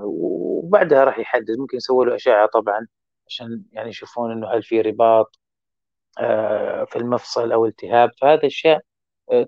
وبعدها 0.03 1.05
راح 1.05 1.19
يحدد 1.19 1.59
ممكن 1.59 1.77
يسوي 1.77 2.07
له 2.07 2.14
أشعة 2.14 2.47
طبعا 2.47 2.87
عشان 3.29 3.64
يعني 3.73 3.88
يشوفون 3.88 4.33
إنه 4.33 4.49
هل 4.49 4.62
في 4.62 4.81
رباط. 4.81 5.38
آه، 5.38 5.45
في 6.87 6.96
المفصل 6.96 7.52
أو 7.52 7.66
التهاب 7.66 8.11
فهذا 8.20 8.44
الشيء 8.46 8.79
آه، 9.33 9.42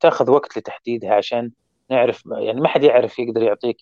تأخذ 0.00 0.30
وقت 0.30 0.58
لتحديدها 0.58 1.14
عشان 1.14 1.50
نعرف 1.90 2.22
يعني 2.26 2.60
ما 2.60 2.68
حد 2.68 2.84
يعرف 2.84 3.18
يقدر 3.18 3.42
يعطيك 3.42 3.76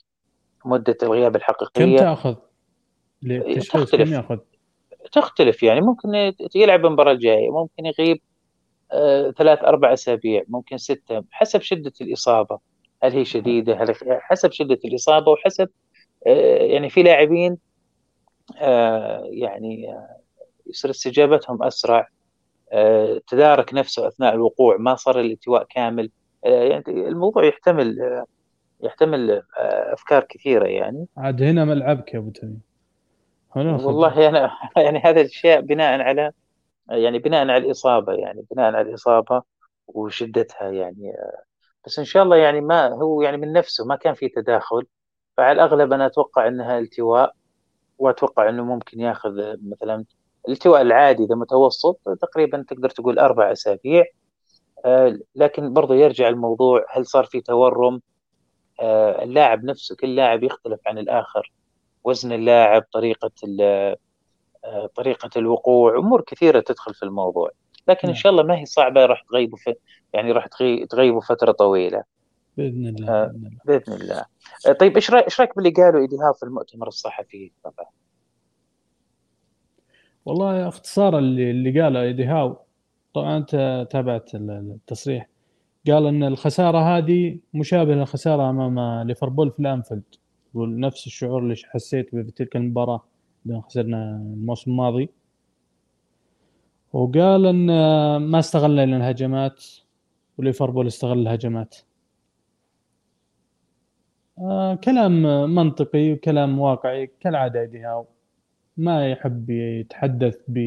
مدة 0.65 0.97
الغياب 1.03 1.37
الحقيقية. 1.37 1.85
كم 1.85 1.97
تأخذ؟ 1.97 2.35
للتشخيص؟ 3.23 3.95
كم 3.95 4.13
يأخذ؟ 4.13 4.39
تختلف 5.13 5.63
يعني 5.63 5.81
ممكن 5.81 6.33
يلعب 6.55 6.87
المباراة 6.87 7.13
الجاية 7.13 7.51
ممكن 7.51 7.87
يغيب 7.87 8.21
آه، 8.93 9.31
ثلاث 9.31 9.65
أربع 9.65 9.93
أسابيع 9.93 10.43
ممكن 10.49 10.77
ستة 10.77 11.25
حسب 11.31 11.61
شدة 11.61 11.93
الإصابة. 12.01 12.59
هل 13.03 13.13
هي 13.13 13.25
شديدة؟ 13.25 13.83
هل 13.83 13.95
حسب 14.21 14.53
شدة 14.53 14.79
الإصابة 14.85 15.33
وحسب 15.33 15.69
يعني 16.27 16.91
في 16.91 17.03
لاعبين 17.03 17.59
يعني 19.31 19.95
يصير 20.67 20.91
استجابتهم 20.91 21.63
أسرع. 21.63 21.99
آه، 21.99 22.18
تدارك 23.27 23.75
نفسه 23.75 24.09
أثناء 24.09 24.35
الوقوع 24.35 24.77
ما 24.77 24.95
صار 24.95 25.21
الالتواء 25.21 25.65
كامل. 25.65 26.11
آه، 26.45 26.49
يعني 26.49 26.85
الموضوع 26.89 27.45
يحتمل 27.45 28.01
آه، 28.01 28.25
يحتمل 28.81 29.43
أفكار 29.93 30.25
كثيرة 30.25 30.67
يعني. 30.67 31.07
عاد 31.17 31.43
هنا 31.43 31.65
ملعبك 31.65 32.15
يا 32.15 32.19
أبو 32.19 32.31
تميم. 32.31 32.61
والله 33.57 34.29
أنا 34.29 34.51
يعني 34.77 34.99
هذا 34.99 35.21
الشيء 35.21 35.61
بناء 35.61 36.01
على 36.01 36.33
يعني 36.89 37.19
بناء 37.19 37.41
على 37.41 37.57
الإصابة 37.57 38.13
يعني 38.13 38.45
بناء 38.51 38.65
على 38.67 38.81
الإصابة 38.81 39.43
وشدتها 39.87 40.71
يعني. 40.71 41.13
بس 41.87 41.99
إن 41.99 42.05
شاء 42.05 42.23
الله 42.23 42.37
يعني 42.37 42.61
ما 42.61 42.89
هو 42.89 43.23
يعني 43.23 43.37
من 43.37 43.53
نفسه 43.53 43.85
ما 43.85 43.97
كان 43.97 44.15
في 44.15 44.29
تداخل. 44.29 44.87
فعلى 45.37 45.53
الأغلب 45.53 45.93
أنا 45.93 46.07
أتوقع 46.07 46.49
إنها 46.49 46.79
التواء 46.79 47.35
وأتوقع 47.99 48.49
إنه 48.49 48.65
ممكن 48.65 49.01
ياخذ 49.01 49.57
مثلا 49.63 50.05
الالتواء 50.49 50.83
العادي 50.83 51.25
إذا 51.25 51.35
متوسط 51.35 52.01
تقريبا 52.23 52.65
تقدر 52.69 52.91
تقول 52.91 53.19
أربع 53.19 53.53
أسابيع. 53.53 54.05
آه، 54.85 55.19
لكن 55.35 55.73
برضو 55.73 55.95
يرجع 55.95 56.29
الموضوع 56.29 56.87
هل 56.91 57.07
صار 57.07 57.25
في 57.25 57.41
تورم؟ 57.41 58.01
آه، 58.81 59.25
اللاعب 59.25 59.65
نفسه 59.65 59.97
كل 59.97 60.17
لاعب 60.17 60.43
يختلف 60.43 60.81
عن 60.87 60.99
الآخر. 60.99 61.53
وزن 62.05 62.33
اللاعب 62.33 62.85
طريقة 62.93 63.31
آه، 63.61 63.97
طريقة 64.95 65.31
الوقوع 65.37 65.99
أمور 65.99 66.21
كثيرة 66.21 66.61
تدخل 66.61 66.95
في 66.95 67.03
الموضوع. 67.03 67.51
لكن 67.89 68.01
إن 68.09 68.13
نعم. 68.13 68.23
شاء 68.23 68.33
الله 68.33 68.43
ما 68.43 68.59
هي 68.59 68.67
صعبة 68.67 69.07
راح 69.07 69.23
تغيبوا 69.31 69.59
في 69.59 69.75
يعني 70.13 70.33
راح 70.33 70.47
تغيبوا 70.91 71.21
فترة 71.21 71.53
طويلة. 71.53 72.03
بإذن 72.57 72.87
الله 72.87 73.33
بإذن 73.65 73.93
الله. 73.93 74.25
طيب 74.81 74.95
إيش 74.97 75.11
رايك 75.11 75.25
إيش 75.25 75.41
رأيك 75.41 75.57
باللي 75.57 75.71
قالوا 75.71 76.01
إيدي 76.01 76.17
هاو 76.17 76.33
في 76.33 76.43
المؤتمر 76.43 76.89
الصحفي؟ 76.89 77.53
طبعا. 77.65 77.87
والله 80.29 80.69
اختصارا 80.69 81.19
اللي, 81.19 81.51
اللي 81.51 81.83
قاله 81.83 82.03
إيدي 82.03 82.25
هاو 82.25 82.57
طبعا 83.15 83.37
أنت 83.37 83.87
تابعت 83.91 84.35
التصريح. 84.35 85.29
قال 85.87 86.07
إن 86.07 86.23
الخسارة 86.23 86.79
هذه 86.79 87.39
مشابهة 87.55 87.95
للخسارة 87.95 88.51
أمام 88.51 89.07
ليفربول 89.09 89.51
في 89.51 89.61
الأنفيلد. 89.61 90.03
يقول 90.55 90.81
نفس 90.81 91.07
الشعور 91.07 91.43
اللي 91.43 91.55
حسيت 91.65 92.15
به 92.15 92.23
في 92.23 92.31
تلك 92.31 92.57
المباراة 92.57 93.05
لما 93.47 93.61
خسرنا 93.61 94.17
الموسم 94.17 94.71
الماضي. 94.71 95.11
وقال 96.93 97.47
إن 97.47 97.67
ما 98.17 98.39
استغلنا 98.39 98.97
الهجمات 98.97 99.65
وليفربول 100.39 100.87
استغل 100.87 101.19
الهجمات. 101.19 101.77
آه 104.39 104.75
كلام 104.75 105.23
منطقي 105.55 106.13
وكلام 106.13 106.59
واقعي 106.59 107.11
كالعادة 107.21 107.61
إيدي 107.61 107.81
هاو. 107.81 108.07
ما 108.79 109.11
يحب 109.11 109.51
يتحدث 109.51 110.39
ب 110.49 110.59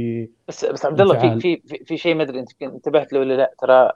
بس 0.47 0.65
بس 0.65 0.85
عبد 0.85 1.01
الله 1.01 1.19
في 1.19 1.39
في 1.39 1.61
في, 1.67 1.85
في 1.85 1.97
شيء 1.97 2.15
ما 2.15 2.23
أدري 2.23 2.39
أنت 2.39 2.49
انتبهت 2.61 3.13
له 3.13 3.19
ولا 3.19 3.33
لا 3.33 3.53
ترى 3.59 3.91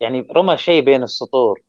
يعني 0.00 0.26
رمى 0.36 0.56
شيء 0.56 0.84
بين 0.84 1.02
السطور 1.02 1.60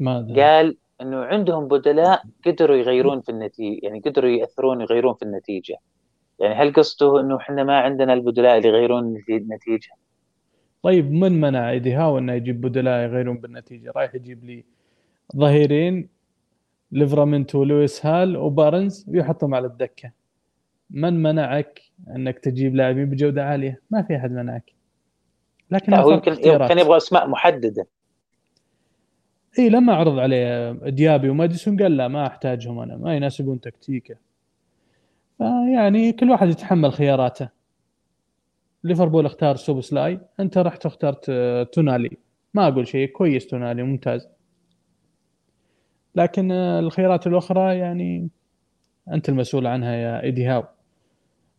ماذا؟ 0.00 0.34
قال 0.44 0.76
إنه 1.00 1.16
عندهم 1.16 1.68
بدلاء 1.68 2.22
قدروا 2.46 2.76
يغيرون 2.76 3.20
في 3.20 3.28
النتيجه 3.28 3.80
يعني 3.82 4.00
قدروا 4.00 4.30
يأثرون 4.30 4.80
يغيرون 4.80 5.14
في 5.14 5.22
النتيجة 5.22 5.76
يعني 6.38 6.54
هل 6.54 6.72
قصده 6.72 7.20
إنه 7.20 7.36
إحنا 7.36 7.64
ما 7.64 7.78
عندنا 7.78 8.12
البدلاء 8.12 8.58
اللي 8.58 8.68
يغيرون 8.68 9.22
النتيجة؟ 9.28 9.90
طيب 10.82 11.12
من 11.12 11.40
منع 11.40 11.70
ايدي 11.70 11.94
هاو 11.94 12.18
إنه 12.18 12.32
يجيب 12.32 12.60
بدلاء 12.60 13.02
يغيرون 13.02 13.38
بالنتيجة؟ 13.38 13.92
رايح 13.96 14.14
يجيب 14.14 14.44
لي 14.44 14.64
ظهيرين 15.36 16.08
ليفرامينتو 16.92 17.58
ولويس 17.60 18.06
هال 18.06 18.36
وبارنز 18.36 19.06
ويحطهم 19.08 19.54
على 19.54 19.66
الدكة 19.66 20.12
من 20.90 21.22
منعك 21.22 21.82
أنك 22.08 22.38
تجيب 22.38 22.74
لاعبين 22.74 23.10
بجودة 23.10 23.44
عالية؟ 23.44 23.82
ما 23.90 24.02
في 24.02 24.16
أحد 24.16 24.32
منعك. 24.32 24.72
لكن 25.70 25.92
لا 25.92 26.00
هو 26.00 26.12
يمكن 26.12 26.34
كان 26.34 26.78
يبغى 26.78 26.96
أسماء 26.96 27.28
محددة. 27.28 27.86
إي 29.58 29.68
لما 29.68 29.94
عرض 29.94 30.18
عليه 30.18 30.72
ديابي 30.72 31.28
وماديسون 31.28 31.82
قال 31.82 31.96
لا 31.96 32.08
ما 32.08 32.26
أحتاجهم 32.26 32.78
أنا 32.78 32.96
ما 32.96 33.16
يناسبون 33.16 33.60
تكتيكه. 33.60 34.16
فيعني 35.38 36.12
كل 36.12 36.30
واحد 36.30 36.48
يتحمل 36.48 36.92
خياراته. 36.92 37.48
ليفربول 38.84 39.26
اختار 39.26 39.56
سوبسلاي 39.56 40.20
أنت 40.40 40.58
رحت 40.58 40.86
اخترت 40.86 41.30
تونالي 41.72 42.16
ما 42.54 42.68
أقول 42.68 42.88
شيء 42.88 43.08
كويس 43.08 43.46
تونالي 43.46 43.82
ممتاز 43.82 44.28
لكن 46.14 46.52
الخيارات 46.52 47.26
الأخرى 47.26 47.78
يعني 47.78 48.28
أنت 49.12 49.28
المسؤول 49.28 49.66
عنها 49.66 49.94
يا 49.94 50.22
إيدي 50.22 50.46
هاو 50.46 50.64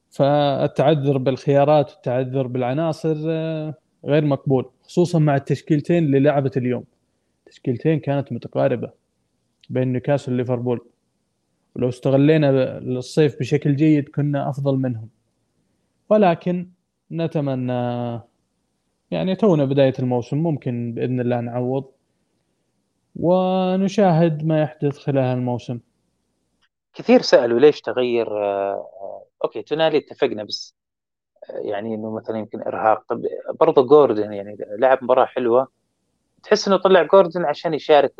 فالتعذر 0.09 1.17
بالخيارات 1.17 1.91
والتعذر 1.91 2.47
بالعناصر 2.47 3.17
آه، 3.27 3.73
غير 4.05 4.25
مقبول 4.25 4.69
خصوصا 4.83 5.19
مع 5.19 5.35
التشكيلتين 5.35 6.05
اللي 6.05 6.19
لعبت 6.19 6.57
اليوم. 6.57 6.83
تشكيلتين 7.45 7.99
كانت 7.99 8.31
متقاربة 8.31 8.91
بين 9.69 9.87
نيوكاسل 9.87 10.33
وليفربول. 10.33 10.85
ولو 11.75 11.89
استغلينا 11.89 12.77
الصيف 12.77 13.39
بشكل 13.39 13.75
جيد 13.75 14.09
كنا 14.09 14.49
أفضل 14.49 14.75
منهم. 14.77 15.09
ولكن 16.09 16.67
نتمنى 17.11 18.21
يعني 19.11 19.35
تونا 19.35 19.65
بداية 19.65 19.93
الموسم 19.99 20.37
ممكن 20.37 20.93
بإذن 20.93 21.19
الله 21.19 21.39
نعوض 21.39 21.85
ونشاهد 23.15 24.45
ما 24.45 24.61
يحدث 24.61 24.97
خلال 24.97 25.17
الموسم. 25.37 25.79
كثير 26.93 27.21
سألوا 27.21 27.59
ليش 27.59 27.81
تغير 27.81 28.27
آه، 28.27 28.87
آه، 29.01 29.23
أوكي 29.43 29.61
تونالي 29.61 29.97
اتفقنا 29.97 30.43
بس 30.43 30.75
آه، 31.49 31.57
يعني 31.57 31.95
إنه 31.95 32.15
مثلا 32.15 32.37
يمكن 32.37 32.61
إرهاق. 32.61 33.03
برضه 33.59 33.87
جوردن 33.87 34.33
يعني 34.33 34.57
لعب 34.79 35.03
مباراة 35.03 35.25
حلوة. 35.25 35.67
تحس 36.43 36.67
إنه 36.67 36.77
طلع 36.77 37.03
جوردن 37.03 37.45
عشان 37.45 37.73
يشارك 37.73 38.13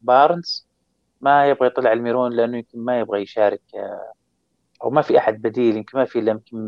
بارنز. 0.00 0.66
ما 1.20 1.46
يبغى 1.46 1.66
يطلع 1.66 1.92
الميرون 1.92 2.32
لأنه 2.32 2.56
يمكن 2.56 2.78
ما 2.78 3.00
يبغى 3.00 3.22
يشارك 3.22 3.62
أو 4.84 4.90
ما 4.90 5.02
في 5.02 5.18
أحد 5.18 5.42
بديل. 5.42 5.76
يمكن 5.76 5.98
ما 5.98 6.04
في 6.04 6.18
إلا 6.18 6.30
يمكن 6.30 6.58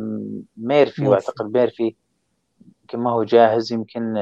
ميرفي 0.57 1.09
وأعتقد 1.09 1.53
ميرفي 1.57 1.95
يمكن 2.83 2.99
ما 2.99 3.11
هو 3.13 3.23
جاهز 3.25 3.73
يمكن 3.73 4.15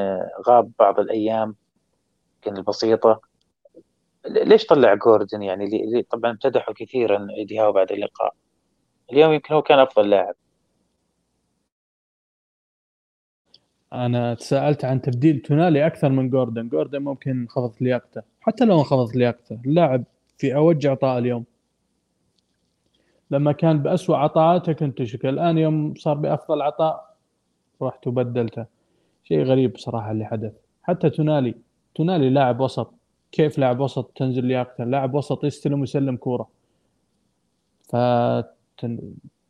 غاب 0.49 0.73
بعض 0.79 1.01
الأيام 1.01 1.57
يمكن 2.35 2.57
البسيطة. 2.57 3.21
ليش 4.27 4.67
طلع 4.67 4.95
جوردن؟ 4.95 5.43
يعني 5.43 6.03
طبعا 6.11 6.31
امتدحوا 6.31 6.75
كثيرا 6.75 7.27
إيدي 7.39 7.61
هاو 7.61 7.73
بعد 7.73 7.93
اللقاء. 7.93 8.35
اليوم 9.13 9.33
يمكن 9.33 9.55
هو 9.55 9.63
كان 9.63 9.79
أفضل 9.79 10.11
لاعب. 10.11 10.35
أنا 13.93 14.35
تساءلت 14.35 14.85
عن 14.85 15.03
تبديل 15.03 15.41
تونالي 15.41 15.87
أكثر 15.87 16.09
من 16.09 16.31
جوردن. 16.31 16.69
جوردن 16.69 17.03
ممكن 17.03 17.31
انخفضت 17.31 17.83
لياقته. 17.83 18.23
حتى 18.41 18.65
لو 18.65 18.79
انخفضت 18.79 19.17
لياقته 19.17 19.59
اللاعب 19.67 20.05
في 20.39 20.57
أوج 20.57 20.87
عطاء 20.87 21.19
اليوم. 21.19 21.45
لما 23.31 23.53
كان 23.53 23.79
بأسوأ 23.79 24.17
عطاءاته 24.17 24.73
كنت 24.73 24.99
تشك 24.99 25.27
الآن 25.27 25.59
يوم 25.59 25.95
صار 25.95 26.15
بأفضل 26.15 26.63
عطاء 26.63 27.17
رحت 27.83 28.07
وبدلته. 28.07 28.67
شيء 29.25 29.43
غريب 29.43 29.73
بصراحة 29.73 30.11
اللي 30.11 30.25
حدث. 30.25 30.53
حتى 30.83 31.11
تونالي 31.11 31.55
تونالي 31.95 32.31
لاعب 32.31 32.61
وسط. 32.61 32.95
كيف 33.33 33.59
لاعب 33.59 33.81
وسط 33.81 34.13
تنزل 34.17 34.45
لياقته؟ 34.45 34.85
لاعب 34.85 35.15
وسط 35.15 35.45
يستلم 35.45 35.81
ويسلم 35.81 36.17
كورة. 36.17 36.49
ف 37.83 37.97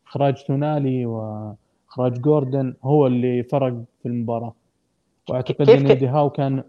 اخراج 0.06 0.44
تونالي 0.44 1.06
واخراج 1.06 2.20
جوردن 2.20 2.74
هو 2.84 3.06
اللي 3.06 3.42
فرق 3.42 3.82
في 4.02 4.08
المباراة. 4.08 4.54
وأعتقد 5.28 5.70
إن 5.70 5.86
ايدي 5.86 6.06
هاو 6.06 6.30
كان 6.30 6.64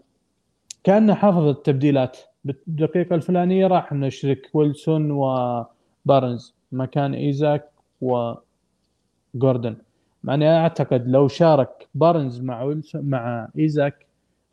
كأنه 0.84 1.14
حافظ 1.14 1.46
التبديلات. 1.46 2.18
بالدقيقة 2.44 3.14
الفلانية 3.14 3.66
راح 3.66 3.92
نشرك 3.92 4.50
ويلسون 4.54 5.10
وبارنز 5.10 6.54
مكان 6.72 7.14
إيزاك 7.14 7.70
وجوردن. 8.00 9.76
مع 10.24 10.34
إني 10.34 10.48
أعتقد 10.48 11.08
لو 11.08 11.28
شارك 11.28 11.88
بارنز 11.94 12.40
مع 12.40 12.62
ويلسون 12.62 13.04
مع 13.04 13.48
إيزاك 13.58 14.06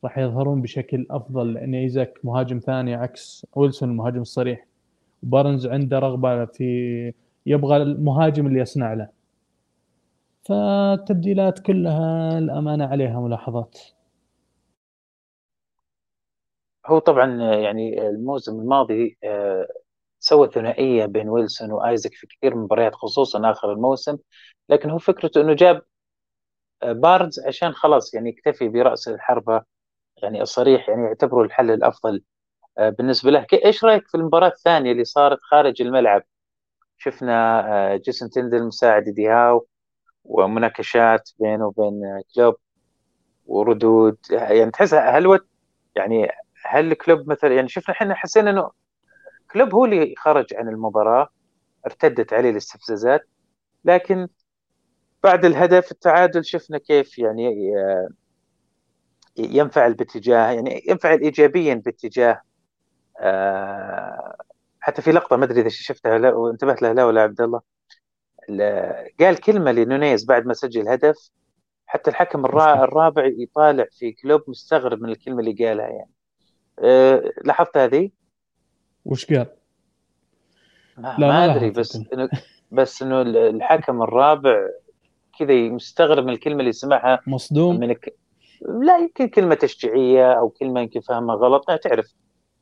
راح 0.04 0.18
يظهرون 0.18 0.62
بشكل 0.62 1.08
أفضل 1.12 1.54
لأن 1.54 1.76
إيزاك 1.76 2.20
مهاجم 2.24 2.60
ثاني 2.60 2.96
عكس 2.96 3.46
ويلسون 3.56 3.90
المهاجم 3.90 4.22
الصريح 4.22 4.66
بارنز 5.24 5.68
عنده 5.68 6.00
رغبة 6.00 6.46
في 6.46 7.14
يبغى 7.46 7.78
المهاجم 7.78 8.48
اللي 8.48 8.60
يصنع 8.60 8.94
له. 8.94 9.10
فالتبديلات 10.50 11.60
كلها 11.60 12.38
الأمانة 12.38 12.86
عليها 12.86 13.20
ملاحظات. 13.20 13.80
هو 16.88 17.00
طبعا 17.00 17.36
يعني 17.54 18.08
الموسم 18.10 18.60
الماضي 18.60 19.18
آه، 19.24 19.68
سوى 20.20 20.50
ثنائية 20.52 21.06
بين 21.06 21.30
ويلسون 21.30 21.72
وآيزك 21.72 22.14
في 22.14 22.28
كثير 22.28 22.52
من 22.56 22.60
المباريات 22.60 22.96
خصوصا 22.96 23.52
آخر 23.52 23.72
الموسم. 23.72 24.18
لكن 24.70 24.90
هو 24.90 24.98
فكرته 24.98 25.42
إنه 25.42 25.54
جاب 25.54 25.82
آه، 26.84 26.92
بارنز 26.92 27.40
عشان 27.48 27.74
خلاص 27.74 28.14
يعني 28.14 28.30
يكتفي 28.30 28.70
برأس 28.70 29.08
الحربة 29.08 29.64
يعني 30.24 30.42
الصريح 30.42 30.90
يعني 30.90 31.04
يعتبره 31.04 31.44
الحل 31.44 31.72
الأفضل 31.72 32.24
آه، 32.78 32.90
بالنسبة 32.90 33.32
له. 33.32 33.48
إيش 33.66 33.86
رأيك 33.86 34.08
في 34.08 34.16
المباراة 34.18 34.48
الثانية 34.50 34.92
اللي 34.92 35.04
صارت 35.06 35.40
خارج 35.44 35.82
الملعب؟ 35.82 36.24
شفنا 37.06 37.60
آه، 37.94 37.98
جيسون 37.98 38.30
تندل 38.30 38.64
مساعد 38.64 39.04
ديهاو 39.04 39.68
ومناقشات 40.26 41.30
بينه 41.40 41.66
وبين 41.68 42.02
كلوب 42.36 42.56
وردود. 43.46 44.18
يعني 44.32 44.72
تحس 44.72 44.94
هل 44.94 45.40
يعني 45.96 46.28
هل 46.66 46.94
كلوب 46.94 47.30
مثلا 47.30 47.56
يعني 47.56 47.70
شفنا 47.70 47.96
إحنا 47.96 48.16
حسينا 48.16 48.50
إنه 48.52 48.72
كلوب 49.52 49.76
هو 49.76 49.86
اللي 49.86 50.16
خرج 50.18 50.46
عن 50.56 50.70
المباراة 50.70 51.30
ارتدت 51.86 52.34
عليه 52.34 52.50
الاستفزازات 52.50 53.28
لكن 53.86 54.28
بعد 55.24 55.46
الهدف 55.46 55.92
التعادل 55.92 56.46
شفنا 56.46 56.78
كيف 56.78 57.20
يعني 57.20 57.48
آه، 57.78 58.10
ينفعل 59.38 59.94
باتجاه 59.94 60.52
يعني 60.52 60.84
ينفعل 60.90 61.22
ايجابيا 61.22 61.74
باتجاه 61.86 62.42
آه، 63.20 64.36
حتى 64.86 65.02
في 65.02 65.12
لقطة 65.12 65.36
ما 65.36 65.46
أدري 65.46 65.62
إذا 65.62 65.70
شفتها 65.70 66.32
وانتبهت 66.32 66.82
لها 66.82 66.94
لا 66.94 67.06
ولا 67.06 67.22
عبد 67.22 67.42
الله. 67.42 67.62
قال 69.20 69.40
كلمة 69.40 69.72
لنونيز 69.72 70.26
بعد 70.26 70.46
ما 70.46 70.54
سجل 70.54 70.82
الهدف 70.82 71.30
حتى 71.86 72.10
الحكم 72.10 72.46
الرابع 72.46 73.26
يطالع 73.26 73.86
في 73.92 74.12
كلوب 74.12 74.42
مستغرب 74.48 75.02
من 75.02 75.10
الكلمة 75.10 75.40
اللي 75.40 75.66
قالها 75.66 75.88
يعني. 75.88 76.12
أه 76.80 77.32
لاحظت 77.44 77.78
هذه؟ 77.78 78.10
وش 79.06 79.26
قال؟ 79.26 79.48
ما, 80.98 81.16
لا 81.20 81.28
ما 81.28 81.56
أدري 81.56 81.70
بس 81.70 81.96
إنه 82.14 82.30
بس 82.72 83.02
إنه 83.02 83.22
الحكم 83.22 84.02
الرابع 84.02 84.70
كذا 85.40 85.54
مستغرب 85.54 86.26
من 86.26 86.34
الكلمة 86.34 86.60
اللي 86.60 86.72
سمعها 86.72 87.22
مصدوم؟ 87.28 87.80
من 87.80 87.94
ك... 87.94 88.16
لا 88.82 88.98
يمكن 88.98 89.28
كلمة 89.28 89.56
تشجيعية 89.56 90.34
أو 90.34 90.50
كلمة 90.50 90.82
يمكن 90.82 91.00
فهمها 91.00 91.36
غلط 91.36 91.70
ما 91.70 91.76
تعرف 91.76 92.14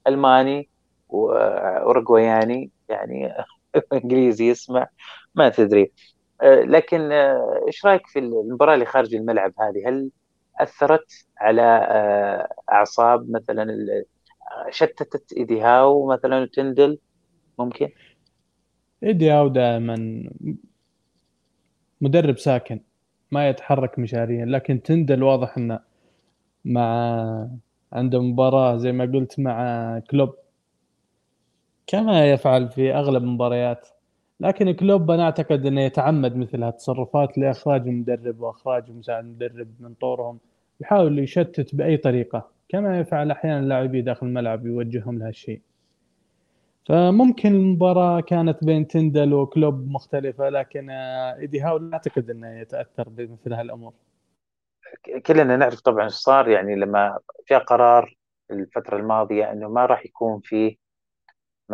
ألماني 0.08 0.70
واورجواياني 1.14 2.72
يعني 2.90 3.34
إنجليزي 3.94 4.50
يسمع 4.50 4.88
ما 5.36 5.50
تدري. 5.50 5.92
أه، 6.42 6.62
لكن 6.62 7.12
أه، 7.12 7.64
إيش 7.68 7.86
رأيك 7.86 8.08
في 8.08 8.20
المباراة 8.20 8.74
اللي 8.74 8.86
خارج 8.86 9.16
الملعب 9.16 9.54
هذه؟ 9.60 9.90
هل 9.90 10.12
أثرت 10.60 11.26
على 11.38 11.62
أه، 11.62 12.48
أعصاب 12.72 13.32
مثلا 13.32 13.66
شتتت 14.70 15.34
ايدي 15.38 15.62
هاو 15.62 16.08
مثلا 16.08 16.50
تندل 16.54 16.98
ممكن؟ 17.60 17.90
ايدي 19.04 19.32
هاو 19.32 19.48
دائما 19.48 20.24
مدرب 22.02 22.38
ساكن 22.38 22.80
ما 23.32 23.50
يتحرك 23.50 24.00
مشاريا 24.00 24.46
لكن 24.46 24.82
تندل 24.82 25.24
واضح 25.24 25.58
إنه 25.58 25.80
مع 26.66 27.50
عنده 27.94 28.22
مباراة 28.22 28.78
زي 28.78 28.92
ما 28.92 29.06
قلت 29.06 29.40
مع 29.40 30.00
كلوب. 30.12 30.36
كما 31.88 32.32
يفعل 32.32 32.70
في 32.70 32.94
أغلب 32.94 33.24
المباريات 33.24 33.88
لكن 34.40 34.72
كلوب 34.72 35.12
أنا 35.12 35.24
أعتقد 35.24 35.66
إنه 35.66 35.82
يتعمد 35.82 36.36
مثل 36.36 36.64
هالتصرفات 36.64 37.38
لإخراج 37.38 37.88
المدرب 37.88 38.40
وإخراج 38.42 38.92
مساعد 38.92 39.24
المدرب 39.24 39.68
من 39.80 39.94
طورهم 39.94 40.40
يحاول 40.82 41.20
يشتت 41.20 41.76
بأي 41.76 41.98
طريقة 41.98 42.48
كما 42.70 43.00
يفعل 43.00 43.32
أحيانا 43.32 43.60
اللاعبين 43.60 44.04
داخل 44.04 44.28
الملعب 44.28 44.66
يوجههم 44.66 45.20
لهالشيء. 45.20 45.62
فممكن 46.86 47.56
المباراة 47.56 48.22
كانت 48.22 48.64
بين 48.64 48.88
تندل 48.88 49.34
وكلوب 49.34 49.88
مختلفة 49.88 50.50
لكن 50.50 50.90
إيدي 50.90 51.62
هاو 51.62 51.78
لا 51.78 51.94
أعتقد 51.94 52.30
إنه 52.30 52.60
يتأثر 52.60 53.10
بمثل 53.10 53.54
هالأمور. 53.54 53.94
كلنا 55.26 55.58
نعرف 55.58 55.82
طبعا 55.82 56.04
إيش 56.04 56.14
صار 56.14 56.50
يعني 56.50 56.76
لما 56.76 57.20
جاء 57.50 57.64
قرار 57.64 58.18
الفترة 58.52 58.98
الماضية 58.98 59.52
إنه 59.52 59.70
ما 59.70 59.86
راح 59.86 60.06
يكون 60.06 60.40
في 60.40 60.78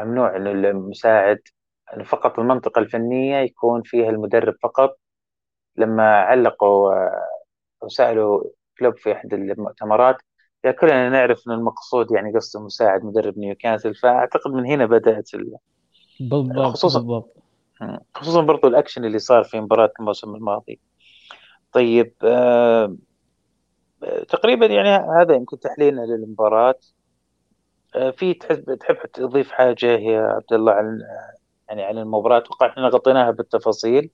ممنوع 0.04 0.36
إنه 0.36 0.52
المساعد 0.52 1.40
فقط 2.06 2.40
المنطقة 2.40 2.80
الفنية 2.80 3.38
يكون 3.38 3.82
فيها 3.82 4.10
المدرب 4.10 4.56
فقط. 4.64 4.98
لما 5.78 6.18
علقوا 6.18 6.94
وسألوا 7.82 8.44
كلوب 8.80 8.98
في 8.98 9.12
احد 9.12 9.34
المؤتمرات 9.34 10.16
يعني 10.64 10.76
كلنا 10.78 11.10
نعرف 11.10 11.48
إن 11.48 11.54
المقصود 11.54 12.12
يعني 12.12 12.34
قصده 12.34 12.64
مساعد 12.66 13.04
مدرب 13.04 13.38
نيوكاسل 13.38 13.96
فأعتقد 13.96 14.52
من 14.52 14.66
هنا 14.66 14.86
بدأت 14.86 15.34
ال... 15.34 15.56
بالضبط 16.20 16.74
خصوصا 16.74 17.00
بالضبط. 17.00 17.36
خصوصا 18.16 18.42
برضو 18.42 18.68
الأكشن 18.68 19.06
اللي 19.06 19.20
صار 19.20 19.44
في 19.44 19.62
مباراة 19.62 19.92
الموسم 20.00 20.36
الماضي. 20.36 20.80
طيب 21.72 22.14
آه... 22.24 22.96
تقريبا 24.30 24.66
يعني 24.66 24.90
هذا 25.22 25.36
يمكن 25.36 25.60
تحليلنا 25.60 26.02
للمباراة. 26.02 26.70
آه 26.70 26.99
في 28.18 28.34
تحب 28.34 28.76
تحب 28.76 28.98
تضيف 29.14 29.52
حاجة 29.52 29.86
يا 29.86 30.22
عبد 30.22 30.54
الله 30.54 30.72
عن 30.72 31.02
يعني 31.70 31.84
عن 31.84 31.98
المباراة؟ 31.98 32.38
أتوقع 32.38 32.68
إحنا 32.68 32.88
غطيناها 32.88 33.32
بالتفاصيل. 33.32 34.10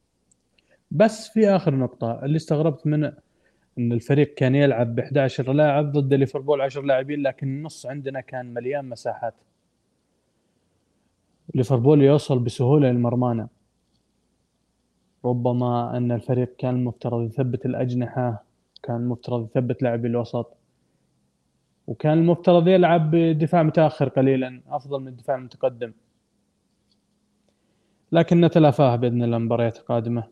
بس 0.92 1.30
في 1.30 1.50
آخر 1.50 1.76
نقطة 1.76 2.26
اللي 2.26 2.36
استغربت 2.36 2.88
منه 2.88 3.14
إن 3.78 3.92
الفريق 3.92 4.34
كان 4.34 4.56
يلعب 4.56 4.96
ب 4.96 5.00
11 5.00 5.54
لاعب 5.54 5.92
ضد 5.92 6.14
ليفربول 6.14 6.62
10 6.62 6.82
لاعبين 6.82 7.22
لكن 7.22 7.48
النص 7.48 7.86
عندنا 7.86 8.22
كان 8.22 8.54
مليان 8.54 8.90
مساحات. 8.90 9.34
ليفربول 11.56 12.02
يوصل 12.02 12.40
بسهولة 12.40 12.92
للمرمانه 12.92 13.48
ربما 15.26 15.98
إن 15.98 16.12
الفريق 16.12 16.56
كان 16.58 16.76
المفترض 16.76 17.22
يثبت 17.26 17.66
الأجنحة 17.66 18.44
كان 18.84 18.96
المفترض 18.96 19.46
يثبت 19.46 19.84
لاعبي 19.84 20.08
الوسط. 20.08 20.58
وكان 21.88 22.14
المفترض 22.14 22.68
يلعب 22.68 23.12
بدفاع 23.12 23.64
متأخر 23.64 24.10
قليلا 24.10 24.62
أفضل 24.68 25.02
من 25.02 25.08
الدفاع 25.08 25.36
المتقدم. 25.36 25.94
لكن 28.12 28.42
نتلافاها 28.42 28.96
بإذن 28.96 29.24
الله 29.24 29.38
المباريات 29.38 29.78
القادمة. 29.78 30.24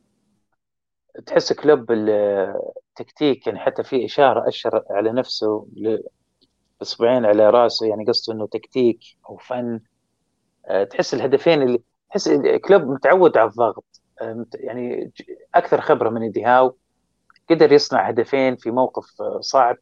تحس 1.25 1.53
كلوب 1.53 1.91
التكتيك 1.91 3.47
يعني 3.47 3.59
حتى 3.59 3.83
في 3.83 4.05
إشارة 4.05 4.47
أشر 4.47 4.83
على 4.89 5.11
نفسه 5.11 5.67
اصبعين 6.81 7.25
على 7.25 7.49
رأسه 7.49 7.87
يعني 7.87 8.05
قصده 8.05 8.33
إنه 8.33 8.47
تكتيك 8.47 8.99
أو 9.29 9.37
فن. 9.37 9.79
آه، 10.67 10.83
تحس 10.83 11.13
الهدفين 11.13 11.61
اللي 11.61 11.81
تحس 12.09 12.29
كلوب 12.65 12.81
متعود 12.81 13.37
على 13.37 13.49
الضغط. 13.49 14.01
آه، 14.21 14.45
يعني 14.53 15.11
أكثر 15.55 15.81
خبرة 15.81 16.09
من 16.09 16.31
ديهاو 16.31 16.75
قدر 17.49 17.71
يصنع 17.71 18.09
هدفين 18.09 18.55
في 18.55 18.71
موقف 18.71 19.21
آه، 19.21 19.39
صعب. 19.41 19.77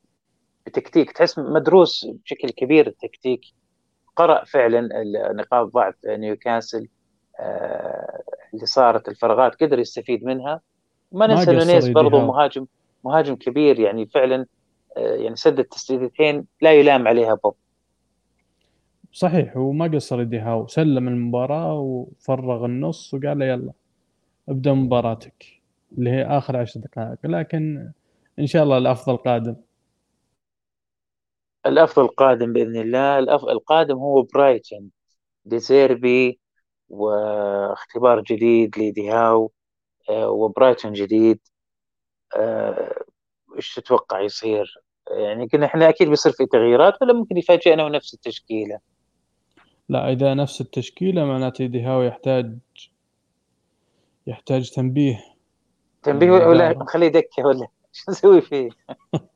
بتكتيك 0.66 1.12
تحس 1.12 1.40
مدروس 1.40 2.08
بشكل 2.26 2.50
كبير 2.50 2.88
التكتيك. 2.88 3.42
قرأ 4.16 4.44
فعلا 4.44 4.90
نقاط 5.34 5.74
ضعف 5.74 5.96
نيوكاسل 6.06 6.88
اللي 8.54 8.66
صارت 8.66 9.10
الفراغات 9.10 9.56
قدر 9.64 9.80
يستفيد 9.80 10.24
منها. 10.24 10.62
ما 11.12 11.28
ننسى 11.28 11.52
نونيز 11.52 11.90
برضه 11.90 12.26
مهاجم 12.26 12.66
مهاجم 13.04 13.36
كبير 13.36 13.80
يعني 13.80 14.06
فعلا 14.06 14.46
آه، 14.98 15.16
يعني 15.16 15.36
سدد 15.36 15.64
تسديدتين 15.64 16.46
لا 16.62 16.74
يلام 16.74 17.08
عليها 17.08 17.34
بوب 17.34 17.56
صحيح 19.12 19.58
وما 19.58 19.88
قصر 19.88 20.22
إيدي 20.22 20.40
هاو 20.40 20.68
سلم 20.68 21.08
المباراة 21.08 21.80
وفرغ 21.80 22.66
النص 22.66 23.14
وقال 23.14 23.40
له 23.40 23.46
يلا 23.46 23.72
ابدأ 24.50 24.74
مباراتك 24.74 25.46
اللي 25.98 26.10
هي 26.10 26.24
آخر 26.24 26.58
عشر 26.58 26.80
دقائق. 26.80 27.18
لكن 27.24 27.92
إن 28.40 28.48
شاء 28.48 28.64
الله 28.64 28.78
الأفضل 28.78 29.18
قادم. 29.18 29.56
الأفضل 31.66 32.08
قادم 32.08 32.54
بإذن 32.54 32.76
الله. 32.76 33.20
الافضل 33.20 33.52
القادم 33.52 33.96
هو 33.98 34.22
برايتون 34.22 34.92
ديزيربي 35.46 36.40
واختبار 36.90 38.22
جديد 38.22 38.80
لديهاو 38.80 39.52
آه، 40.10 40.30
وبرايتون 40.30 40.94
جديد. 40.94 41.40
آه، 42.36 43.04
إيش 43.58 43.74
تتوقع 43.76 44.22
يصير؟ 44.22 44.82
يعني 45.12 45.48
قلنا 45.48 45.66
إحنا 45.66 45.90
أكيد 45.90 46.10
بيصير 46.10 46.32
في 46.32 46.46
تغييرات 46.46 47.02
ولا 47.02 47.14
ممكن 47.14 47.38
يفاجئنا 47.38 47.86
ونفس 47.86 48.14
التشكيلة؟ 48.14 48.80
لا 49.90 50.12
إذا 50.12 50.34
نفس 50.34 50.62
التشكيلة 50.62 51.26
معناته 51.26 51.66
ديهاو 51.66 52.02
يحتاج 52.02 52.58
يحتاج 54.28 54.72
تنبيه. 54.72 55.24
تنبيه 56.04 56.32
ولا 56.32 56.74
نخليه 56.74 57.08
دكه 57.08 57.46
ولا 57.46 57.68
شو 57.94 58.12
نسوي 58.12 58.42
فيه؟ 58.42 58.70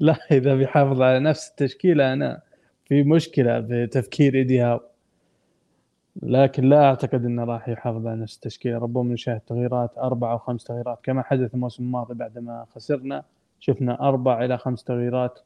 لا 0.00 0.16
إذا 0.30 0.54
بيحافظ 0.54 1.02
على 1.02 1.20
نفس 1.20 1.50
التشكيلة 1.50 2.12
أنا 2.12 2.42
في 2.84 3.02
مشكلة 3.02 3.60
بتفكير 3.68 4.34
إيدي 4.34 4.60
هاو 4.60 4.80
لكن 6.22 6.68
لا 6.68 6.84
أعتقد 6.84 7.24
أنه 7.24 7.44
راح 7.44 7.68
يحافظ 7.68 8.06
على 8.06 8.20
نفس 8.20 8.36
التشكيلة. 8.36 8.78
ربما 8.78 9.12
نشاهد 9.14 9.40
تغييرات 9.40 9.98
أربع 9.98 10.32
أو 10.32 10.38
خمس 10.38 10.64
تغييرات. 10.64 10.98
كما 11.02 11.22
حدث 11.22 11.54
الموسم 11.54 11.84
الماضي 11.84 12.14
بعدما 12.14 12.66
خسرنا 12.74 13.24
شفنا 13.60 14.08
أربع 14.08 14.44
إلى 14.44 14.58
خمس 14.58 14.84
تغييرات 14.84 15.38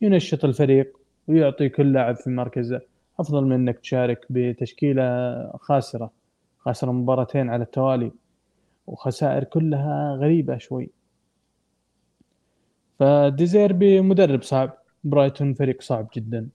ينشط 0.00 0.44
الفريق 0.44 0.96
ويعطي 1.28 1.68
كل 1.68 1.92
لاعب 1.92 2.16
في 2.16 2.30
مركزه 2.30 2.80
أفضل 3.20 3.44
من 3.44 3.52
أنك 3.52 3.78
تشارك 3.78 4.26
بتشكيلة 4.30 5.02
خاسرة 5.56 6.10
خاسرة 6.58 6.92
مباراتين 6.92 7.50
على 7.50 7.62
التوالي. 7.62 8.12
وخسائر 8.86 9.44
كلها 9.44 10.14
غريبة 10.20 10.58
شوي. 10.58 10.90
فديزيربي 13.00 14.00
مدرب 14.00 14.42
صعب 14.42 14.70
برايتون 15.04 15.54
فريق 15.54 15.82
صعب 15.82 16.08
جدا. 16.14 16.48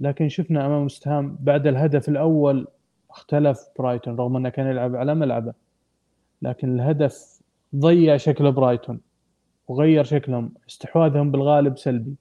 لكن 0.00 0.28
شفنا 0.28 0.66
أمام 0.66 0.84
وستهام 0.84 1.36
بعد 1.40 1.66
الهدف 1.66 2.08
الأول 2.08 2.66
اختلف 3.10 3.68
برايتون 3.78 4.16
رغم 4.16 4.36
أنه 4.36 4.48
كان 4.48 4.66
يلعب 4.66 4.96
على 4.96 5.14
ملعبه. 5.14 5.54
لكن 6.42 6.74
الهدف 6.74 7.40
ضيع 7.76 8.16
شكل 8.16 8.52
برايتون 8.52 9.00
وغير 9.68 10.04
شكلهم 10.04 10.52
استحواذهم 10.68 11.30
بالغالب 11.30 11.78
سلبي. 11.78 12.14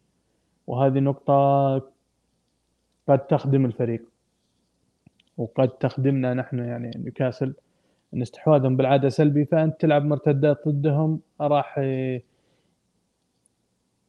وهذه 0.68 0.99
نقطة 0.99 1.76
قد 3.08 3.20
تخدم 3.20 3.66
الفريق. 3.66 4.04
وقد 5.38 5.70
تخدمنا 5.70 6.34
نحن 6.34 6.60
يعني 6.60 6.91
نيوكاسل 6.95 7.54
إن 8.14 8.22
استحواذهم 8.22 8.78
بالعادة 8.78 9.10
سلبي 9.10 9.45
فأنت 9.45 9.82
تلعب 9.82 10.06
مرتدات 10.06 10.68
ضدهم 10.68 11.20
راح 11.41 11.80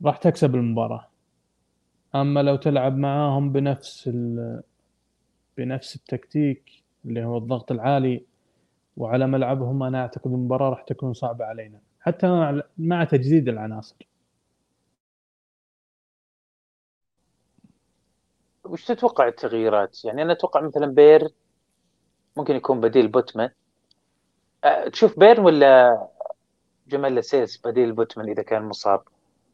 راح 0.05 0.17
تكسب 0.17 0.55
المباراة 0.55 1.09
أما 2.15 2.43
لو 2.43 2.57
تلعب 2.57 2.97
معاهم 2.97 3.53
بنفس 3.53 4.09
ال... 4.09 4.63
بنفس 5.59 5.97
التكتيك 5.97 6.83
اللي 7.05 7.25
هو 7.25 7.39
الضغط 7.39 7.73
العالي 7.73 8.25
وعلى 8.97 9.27
ملعبهم 9.27 9.83
أنا 9.83 10.01
أعتقد 10.01 10.33
المباراة 10.33 10.71
راح 10.71 10.83
تكون 10.83 11.13
صعبة 11.13 11.45
علينا 11.45 11.81
حتى 12.01 12.63
مع, 12.79 13.05
تجديد 13.05 13.49
العناصر 13.49 13.97
وش 18.65 18.85
تتوقع 18.85 19.29
التغييرات؟ 19.29 20.05
يعني 20.05 20.23
أنا 20.23 20.33
أتوقع 20.33 20.61
مثلا 20.61 20.87
بيرن 20.87 21.29
ممكن 22.37 22.57
يكون 22.57 22.81
بديل 22.81 23.09
بوتمان 23.09 23.51
أه، 24.65 24.89
تشوف 24.89 25.19
بيرن 25.19 25.41
ولا 25.41 25.99
جمال 26.89 27.15
لاسيلس 27.15 27.61
بديل 27.67 27.93
بوتمان 27.93 28.29
إذا 28.29 28.43
كان 28.43 28.63
مصاب؟ 28.63 29.03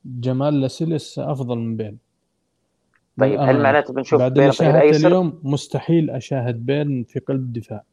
جمال 0.05 0.61
لاسيلس 0.61 1.19
أفضل 1.19 1.59
من 1.59 1.77
بيرن 1.77 1.97
طيب 3.19 3.41
هل 3.41 3.63
معناته 3.63 3.95
بنشوف 3.95 4.21
بعد 4.21 4.35
بيرن 4.35 4.51
ظهير 4.51 4.81
أيسر؟ 4.81 5.09
اليوم 5.09 5.41
مستحيل 5.43 6.11
أشاهد 6.11 6.67
بيرن 6.67 7.05
في 7.09 7.21
قلب 7.21 7.41
الدفاع 7.41 7.85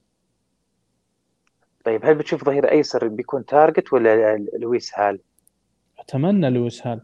طيب 1.85 2.05
هل 2.05 2.15
بتشوف 2.15 2.43
ظهير 2.43 2.71
أيسر 2.71 3.07
بيكون 3.07 3.45
تارجت 3.45 3.93
ولا 3.93 4.37
لويس 4.37 4.99
هال؟ 4.99 5.19
أتمنى 5.99 6.49
لويس 6.49 6.87
هال 6.87 7.01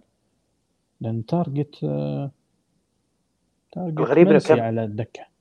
لأن 1.01 1.26
تارجت 1.26 1.76
تارجت 3.72 3.99
الغريب 3.99 4.38
كان... 4.38 4.60
على 4.60 4.84
الدكة 4.84 5.32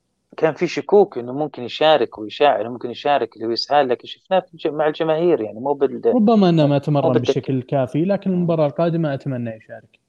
كان 0.42 0.54
في 0.54 0.66
شكوك 0.66 1.18
إنه 1.18 1.32
ممكن 1.32 1.62
يشارك 1.62 2.18
ويشاع 2.18 2.60
انه 2.60 2.68
ممكن 2.68 2.90
يشارك 2.90 3.38
لويس 3.38 3.72
هال 3.72 3.88
لكن 3.88 4.06
شفناه 4.06 4.44
مع 4.66 4.86
الجماهير 4.86 5.40
يعني 5.40 5.60
مو 5.60 5.72
بال 5.72 6.02
ربما 6.06 6.48
انه 6.48 6.66
ما 6.66 6.78
تمرن 6.78 7.12
بشكل 7.12 7.62
كافي 7.62 8.04
لكن 8.04 8.30
المباراة 8.30 8.66
القادمة 8.66 9.14
أتمنى 9.14 9.50
يشارك 9.50 10.00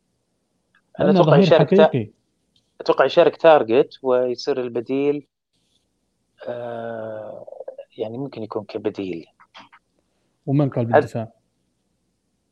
أنا 0.99 1.11
أتوقع 1.11 1.37
يشارك 1.37 1.81
حقيقي. 1.81 2.11
أتوقع 2.81 3.05
يشارك 3.05 3.37
تارجت 3.37 3.89
ويصير 4.03 4.61
البديل 4.61 5.27
آه 6.47 7.45
يعني 7.97 8.17
ممكن 8.17 8.43
يكون 8.43 8.63
كبديل 8.63 9.25
ومن 10.45 10.69
قلب 10.69 10.95
الدفاع؟ 10.95 11.31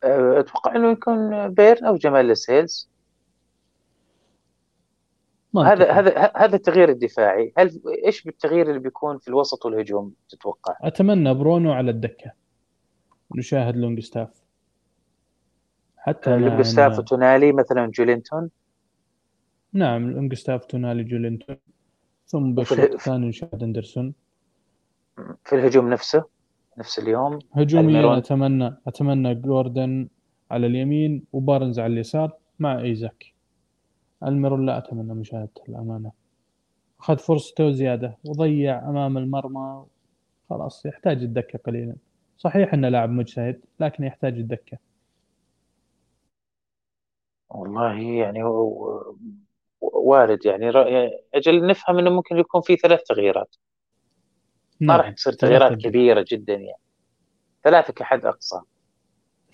آه، 0.03 0.39
أتوقع 0.39 0.75
إنه 0.75 0.91
يكون 0.91 1.49
بيرن 1.49 1.85
أو 1.85 1.95
جمال 1.95 2.31
لاسيلز 2.31 2.90
هذا 5.57 5.91
هذا 5.91 6.31
هذا 6.35 6.55
التغيير 6.55 6.89
الدفاعي. 6.89 7.53
هل 7.57 7.81
إيش 8.05 8.23
بالتغيير 8.23 8.69
اللي 8.69 8.79
بيكون 8.79 9.17
في 9.17 9.27
الوسط 9.27 9.65
والهجوم 9.65 10.13
تتوقع؟ 10.29 10.77
أتمنى 10.81 11.33
برونو 11.33 11.71
على 11.71 11.91
الدكة. 11.91 12.31
نشاهد 13.35 13.77
لونج 13.77 13.99
ستاف 13.99 14.41
حتى 15.97 16.37
لونج 16.37 16.61
ستاف 16.61 16.99
وتونالي 16.99 17.51
مثلا 17.51 17.87
جولينتون. 17.87 18.49
نعم 19.73 20.11
لونج 20.11 20.33
ستاف 20.33 20.65
تونالي 20.65 21.03
جولينتون. 21.03 21.57
ثم 22.25 22.53
بالشوط 22.53 22.79
الثاني 22.79 23.27
نشاهد 23.27 23.63
أندرسون. 23.63 24.13
في 25.45 25.55
الهجوم 25.55 25.89
نفسه 25.89 26.23
نفس 26.77 26.99
اليوم. 26.99 27.39
هجوميا 27.51 28.17
أتمنى 28.17 28.77
أتمنى 28.87 29.35
جوردن 29.35 30.07
على 30.51 30.67
اليمين 30.67 31.23
وبارنز 31.33 31.79
على 31.79 31.93
اليسار 31.93 32.37
مع 32.59 32.81
إيزاك. 32.81 33.30
الميرون 34.25 34.65
لا 34.65 34.77
أتمنى 34.77 35.13
مشاهدته 35.13 35.63
الأمانة. 35.69 36.11
أخذ 36.99 37.17
فرصته 37.17 37.71
زيادة 37.71 38.17
وضيع 38.25 38.89
أمام 38.89 39.17
المرمى. 39.17 39.85
خلاص 40.49 40.85
يحتاج 40.85 41.17
الدكة 41.17 41.59
قليلا. 41.59 41.95
صحيح 42.37 42.73
أنه 42.73 42.89
لاعب 42.89 43.09
مجتهد 43.09 43.61
لكن 43.79 44.03
يحتاج 44.03 44.33
الدكة. 44.33 44.77
والله 47.49 47.99
يعني 47.99 48.43
وارد 49.81 50.45
يعني 50.45 50.69
أجل 51.33 51.67
نفهم 51.67 51.99
أنه 51.99 52.09
ممكن 52.09 52.37
يكون 52.37 52.61
في 52.61 52.75
ثلاث 52.75 53.03
تغييرات. 53.03 53.55
ما 54.79 54.87
نعم. 54.87 54.97
راح 54.97 55.09
تصير 55.09 55.33
تغييرات 55.33 55.77
كبيرة 55.77 56.25
جدا 56.31 56.53
يعني. 56.53 56.81
ثلاثة 57.63 57.93
كحد 57.93 58.25
أقصى. 58.25 58.61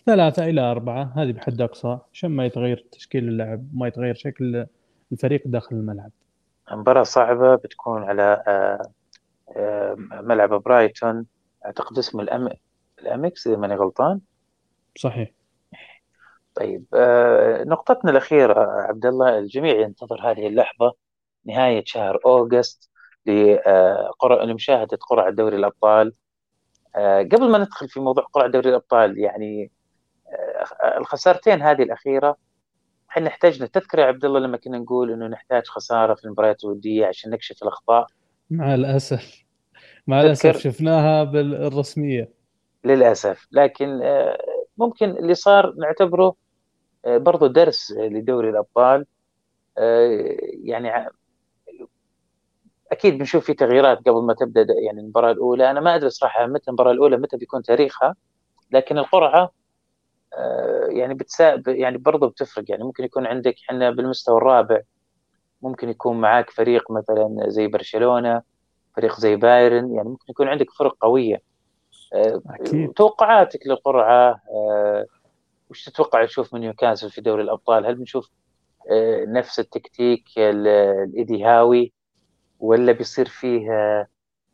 ثلاثة 0.08 0.46
إلى 0.46 0.62
أربعة 0.62 1.14
هذه 1.16 1.32
بحد 1.32 1.62
أقصى 1.62 2.00
عشان 2.14 2.32
ما 2.32 2.46
يتغير 2.46 2.86
تشكيل 2.92 3.28
اللعب 3.28 3.68
ما 3.74 3.88
يتغير 3.88 4.16
شكل 4.16 4.66
الفريق 5.12 5.42
داخل 5.46 5.76
الملعب. 5.76 6.12
مباراة 6.72 7.04
صعبة 7.04 7.56
بتكون 7.56 8.04
على 8.04 8.44
آه، 8.48 8.92
آه، 9.58 9.96
ملعب 10.22 10.50
برايتون. 10.50 11.26
أعتقد 11.66 11.98
اسمه 11.98 12.24
الأم... 12.24 12.50
الأمكس 13.00 13.48
إذا 13.48 13.58
ماني 13.58 13.76
غلطان. 13.76 14.20
صحيح. 14.98 15.32
طيب 16.56 16.86
آه، 16.94 17.64
نقطتنا 17.64 18.12
الأخيرة 18.12 18.60
عبد 18.82 19.06
الله 19.06 19.40
الجميع 19.40 19.80
ينتظر 19.80 20.32
هذه 20.32 20.48
اللحظة 20.48 20.94
نهاية 21.46 21.84
شهر 21.86 22.20
أوغست 22.26 22.90
لمشاهدة 23.26 24.98
قرعة 25.10 25.30
دوري 25.30 25.56
الأبطال. 25.56 26.14
قبل 27.32 27.50
ما 27.52 27.58
ندخل 27.58 27.90
في 27.90 28.00
موضوع 28.00 28.24
قرعة 28.24 28.48
دوري 28.48 28.70
الأبطال 28.70 29.18
يعني 29.20 29.72
الخسارتين 30.98 31.62
هذه 31.62 31.84
الأخيرة 31.84 32.38
إحنا 33.10 33.28
احتاجنا 33.28 33.68
تذكر 33.68 34.00
يا 34.00 34.06
عبد 34.06 34.26
الله 34.26 34.40
لما 34.40 34.58
كنا 34.58 34.78
نقول 34.78 35.12
إنه 35.12 35.28
نحتاج 35.28 35.68
خسارة 35.68 36.16
في 36.16 36.26
المباريات 36.26 36.64
الودية 36.64 37.06
عشان 37.06 37.32
نكشف 37.32 37.64
الأخطاء. 37.64 38.08
مع 38.50 38.76
الأسف. 38.76 39.44
مع 40.08 40.22
الأسف 40.22 40.58
شفناها 40.58 41.24
بالرسمية. 41.24 42.32
للأسف. 42.84 43.48
لكن 43.52 44.02
آه، 44.04 44.38
ممكن 44.78 45.10
اللي 45.10 45.34
صار 45.36 45.74
نعتبره 45.78 46.36
آه، 47.06 47.18
برضو 47.18 47.48
درس 47.48 47.92
لدوري 47.92 48.50
الأبطال. 48.50 49.06
آه، 49.78 50.38
يعني 50.64 51.10
أكيد 52.92 53.18
بنشوف 53.18 53.46
في 53.46 53.54
تغييرات 53.54 53.98
قبل 53.98 54.22
ما 54.22 54.34
تبدأ 54.34 54.66
يعني 54.86 55.02
المباراة 55.02 55.32
الأولى. 55.32 55.72
أنا 55.72 55.80
ما 55.80 55.96
أدري 55.96 56.10
صراحة 56.10 56.46
متى 56.46 56.68
المباراة 56.68 56.92
الأولى 56.92 57.18
متى 57.18 57.38
بيكون 57.38 57.62
تاريخها 57.62 58.16
لكن 58.72 58.98
القرعة 58.98 59.52
يعني 60.90 61.14
بتسا 61.14 61.64
يعني 61.68 61.98
برضه 61.98 62.30
بتفرق. 62.30 62.64
يعني 62.70 62.84
ممكن 62.84 63.04
يكون 63.04 63.28
عندك 63.28 63.56
إحنا 63.70 63.90
بالمستوى 63.90 64.38
الرابع 64.38 64.82
ممكن 65.62 65.90
يكون 65.90 66.22
معاك 66.22 66.50
فريق 66.50 66.92
مثلا 66.92 67.38
زي 67.48 67.68
برشلونة 67.68 68.42
فريق 68.96 69.20
زي 69.20 69.36
بايرن. 69.36 69.94
يعني 69.96 70.10
ممكن 70.10 70.26
يكون 70.30 70.48
عندك 70.48 70.72
فرق 70.72 70.96
قوية. 71.02 71.42
آه، 72.14 72.42
أكيد. 72.50 72.92
توقعاتك 72.92 73.68
للقرعة 73.68 74.42
آه، 74.52 75.06
وش 75.70 75.86
تتوقع 75.86 76.26
تشوف 76.26 76.54
من 76.54 76.62
نيوكاسل 76.62 77.10
في 77.10 77.22
دوري 77.22 77.44
الأبطال؟ 77.44 77.86
هل 77.86 77.96
بنشوف 77.96 78.30
نفس 79.28 79.60
التكتيك 79.60 80.24
الايدي 80.38 81.44
هاوي 81.44 81.94
ولا 82.60 82.92
بيصير 82.92 83.28
فيه 83.28 83.70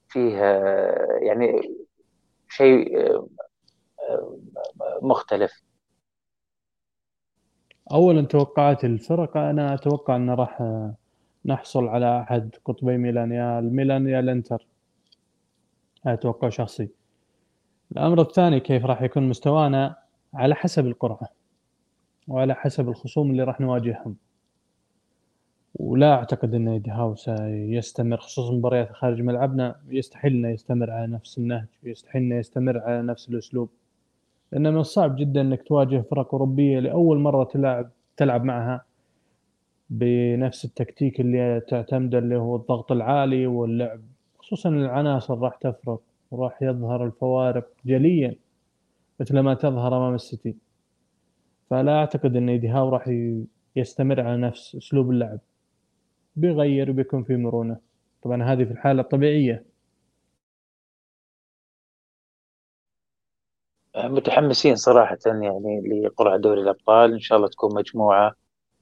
فيه 0.09 0.37
يعني 1.21 1.75
شيء 2.49 2.97
مختلف. 5.01 5.63
اولا 7.91 8.21
توقعات 8.21 8.85
الفرق 8.85 9.37
أنا 9.37 9.73
أتوقع 9.73 10.15
أن 10.15 10.29
راح 10.29 10.83
نحصل 11.45 11.87
على 11.87 12.21
أحد 12.21 12.55
قطبي 12.65 12.97
ميلان 12.97 13.31
يا 13.31 13.59
الميلان 13.59 14.07
يا 14.07 14.19
الانتر 14.19 14.67
أتوقع 16.05 16.49
شخصي. 16.49 16.89
الأمر 17.91 18.21
الثاني 18.21 18.59
كيف 18.59 18.85
راح 18.85 19.01
يكون 19.01 19.29
مستوانا؟ 19.29 19.95
على 20.33 20.55
حسب 20.55 20.87
القرعة 20.87 21.27
وعلى 22.27 22.55
حسب 22.55 22.89
الخصوم 22.89 23.31
اللي 23.31 23.43
راح 23.43 23.61
نواجههم. 23.61 24.15
ولا 25.75 26.13
أعتقد 26.13 26.53
أن 26.53 26.67
إيدي 26.67 26.91
هاو 26.91 27.15
سيستمر 27.15 28.17
خصوصا 28.17 28.53
مباريات 28.53 28.91
خارج 28.91 29.21
ملعبنا 29.21 29.81
يستحيل 29.87 30.33
إنه 30.33 30.49
يستمر 30.49 30.91
على 30.91 31.07
نفس 31.07 31.37
النهج 31.37 31.67
ويستحيل 31.83 32.21
إنه 32.21 32.35
يستمر 32.35 32.79
على 32.79 33.01
نفس 33.01 33.29
الأسلوب. 33.29 33.69
لأنه 34.53 34.71
من 34.71 34.77
الصعب 34.77 35.15
جدا 35.15 35.41
إنك 35.41 35.63
تواجه 35.63 36.01
فرق 36.11 36.33
أوروبية 36.33 36.79
لأول 36.79 37.19
مرة 37.19 37.43
تلعب 37.43 37.89
تلعب 38.17 38.43
معها 38.43 38.85
بنفس 39.89 40.65
التكتيك 40.65 41.19
اللي 41.19 41.61
تعتمد 41.67 42.15
اللي 42.15 42.35
هو 42.35 42.55
الضغط 42.55 42.91
العالي 42.91 43.47
واللعب. 43.47 44.01
خصوصا 44.37 44.69
العناصر 44.69 45.39
راح 45.39 45.55
تفرق 45.55 46.01
وراح 46.31 46.61
يظهر 46.61 47.05
الفوارق 47.05 47.67
جليا 47.85 48.35
مثل 49.19 49.39
ما 49.39 49.53
تظهر 49.53 49.97
أمام 49.97 50.15
السيتي. 50.15 50.55
فلا 51.69 51.91
أعتقد 51.99 52.35
إن 52.35 52.49
إيدي 52.49 52.67
هاو 52.67 52.89
راح 52.89 53.09
يستمر 53.75 54.21
على 54.21 54.37
نفس 54.37 54.75
أسلوب 54.75 55.11
اللعب. 55.11 55.39
بيغير 56.35 56.91
وبيكون 56.91 57.23
في 57.23 57.35
مرونة. 57.35 57.77
طبعا 58.23 58.43
هذه 58.43 58.63
في 58.63 58.71
الحالة 58.71 59.01
الطبيعية. 59.01 59.72
متحمسين 63.97 64.75
صراحة 64.75 65.17
يعني 65.25 65.81
لقرعة 66.05 66.37
دوري 66.37 66.61
الأبطال. 66.61 67.13
إن 67.13 67.19
شاء 67.19 67.37
الله 67.37 67.47
تكون 67.47 67.75
مجموعة. 67.75 68.33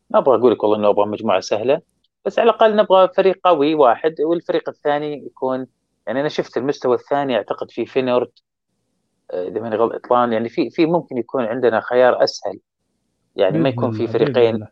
ما 0.10 0.20
أبغى 0.20 0.38
أقول 0.38 0.52
لك 0.52 0.64
والله 0.64 0.78
إنه 0.78 0.90
أبغى 0.90 1.06
مجموعة 1.06 1.40
سهلة 1.40 1.82
بس 2.26 2.40
على 2.40 2.50
الأقل 2.50 2.76
نبغى 2.76 3.08
فريق 3.08 3.40
قوي 3.44 3.76
واحد 3.76 4.16
والفريق 4.22 4.70
الثاني 4.70 5.26
يكون 5.26 5.68
يعني 6.08 6.22
أنا 6.22 6.30
شفت 6.30 6.58
المستوى 6.58 6.96
الثاني 6.96 7.36
أعتقد 7.36 7.72
في 7.72 7.86
فينورد 7.86 8.32
آه، 9.32 9.48
إذا 9.48 9.62
ماني 9.62 9.76
غلطان 9.76 10.34
يعني 10.34 10.50
في 10.50 10.70
في 10.70 10.86
ممكن 10.86 11.18
يكون 11.18 11.44
عندنا 11.44 11.80
خيار 11.80 12.24
أسهل. 12.24 12.60
يعني 13.36 13.60
ما 13.60 13.70
يكون 13.70 13.92
في 13.92 14.08
فريقين 14.08 14.68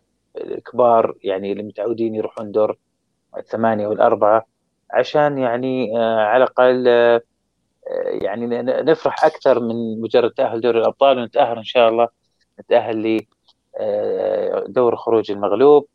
كبار 0.72 1.16
يعني 1.24 1.52
اللي 1.52 1.64
متعودين 1.64 2.16
يروحون 2.16 2.52
دور 2.52 2.78
الثمانية 3.38 3.88
والأربعة 3.88 4.46
عشان 4.92 5.38
يعني 5.38 5.98
آه، 5.98 6.20
على 6.20 6.44
الأقل 6.44 6.88
آه، 6.88 7.22
يعني 8.22 8.62
نفرح 8.64 9.26
أكثر 9.26 9.60
من 9.60 10.02
مجرد 10.02 10.32
تأهل 10.32 10.62
دوري 10.62 10.80
الأبطال 10.80 11.20
ونتأهل 11.20 11.58
إن 11.58 11.64
شاء 11.64 11.90
الله 11.90 12.08
نتأهل 12.60 13.18
ل 13.18 13.26
آه، 13.78 14.96
خروج 14.96 15.32
المغلوب. 15.32 15.88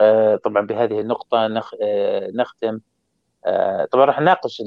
آه، 0.00 0.36
طبعا 0.36 0.66
بهذه 0.66 1.00
النقطة 1.00 1.46
آه، 1.82 2.30
نختم. 2.34 2.80
طبعا 3.92 4.04
راح 4.04 4.20
نناقش 4.20 4.62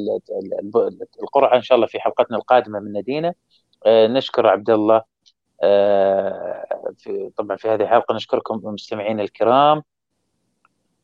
القرعة 1.23 1.55
إن 1.55 1.61
شاء 1.61 1.75
الله 1.75 1.87
في 1.87 1.99
حلقتنا 1.99 2.37
القادمة 2.37 2.79
من 2.79 2.93
ندينا 2.93 3.33
نشكر 3.87 4.47
عبد 4.47 4.69
الله 4.69 5.01
طبعا 7.37 7.57
في 7.57 7.67
هذه 7.67 7.81
الحلقة 7.81 8.15
نشكركم 8.15 8.61
مستمعينا 8.63 9.23
الكرام. 9.23 9.83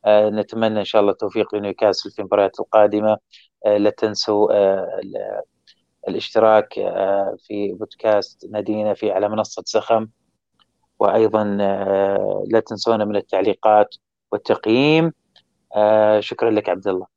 نتمنى 0.08 0.80
إن 0.80 0.86
شاء 0.86 1.02
الله 1.02 1.12
التوفيق 1.12 1.56
لنيوكاسل 1.56 2.12
في 2.12 2.20
المباريات 2.20 2.60
القادمة. 2.60 3.18
لا 3.66 3.90
تنسوا 3.90 4.48
الاشتراك 6.08 6.80
آه، 6.80 7.38
في 7.40 7.74
بودكاست 7.74 8.46
نادينا 8.52 8.94
في 8.94 9.12
على 9.12 9.30
منصة 9.30 9.64
زخم. 9.66 10.08
وأيضا 11.00 11.58
آه، 11.62 12.44
لا 12.48 12.60
تنسونا 12.60 13.06
من 13.06 13.16
التعليقات 13.16 13.96
والتقييم. 14.32 15.14
آه، 15.76 16.20
شكرا 16.20 16.50
لك 16.52 16.70
عبد 16.70 16.88
الله. 16.88 17.08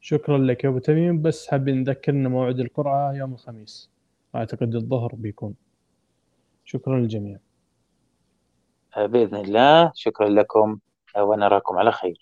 شكرا 0.00 0.38
لك 0.38 0.64
يا 0.64 0.68
أبو 0.68 0.78
تميم. 0.78 1.22
بس 1.22 1.48
حابين 1.48 1.80
نذكرنا 1.80 2.28
موعد 2.28 2.60
القرعة 2.60 3.12
يوم 3.12 3.32
الخميس. 3.32 3.90
أعتقد 4.34 4.74
الظهر 4.74 5.14
بيكون. 5.14 5.54
شكرا 6.64 6.98
للجميع. 6.98 7.38
بإذن 8.96 9.36
الله. 9.36 9.92
شكرا 9.94 10.28
لكم. 10.28 10.78
ونراكم 11.18 11.78
على 11.78 11.92
خير. 11.92 12.21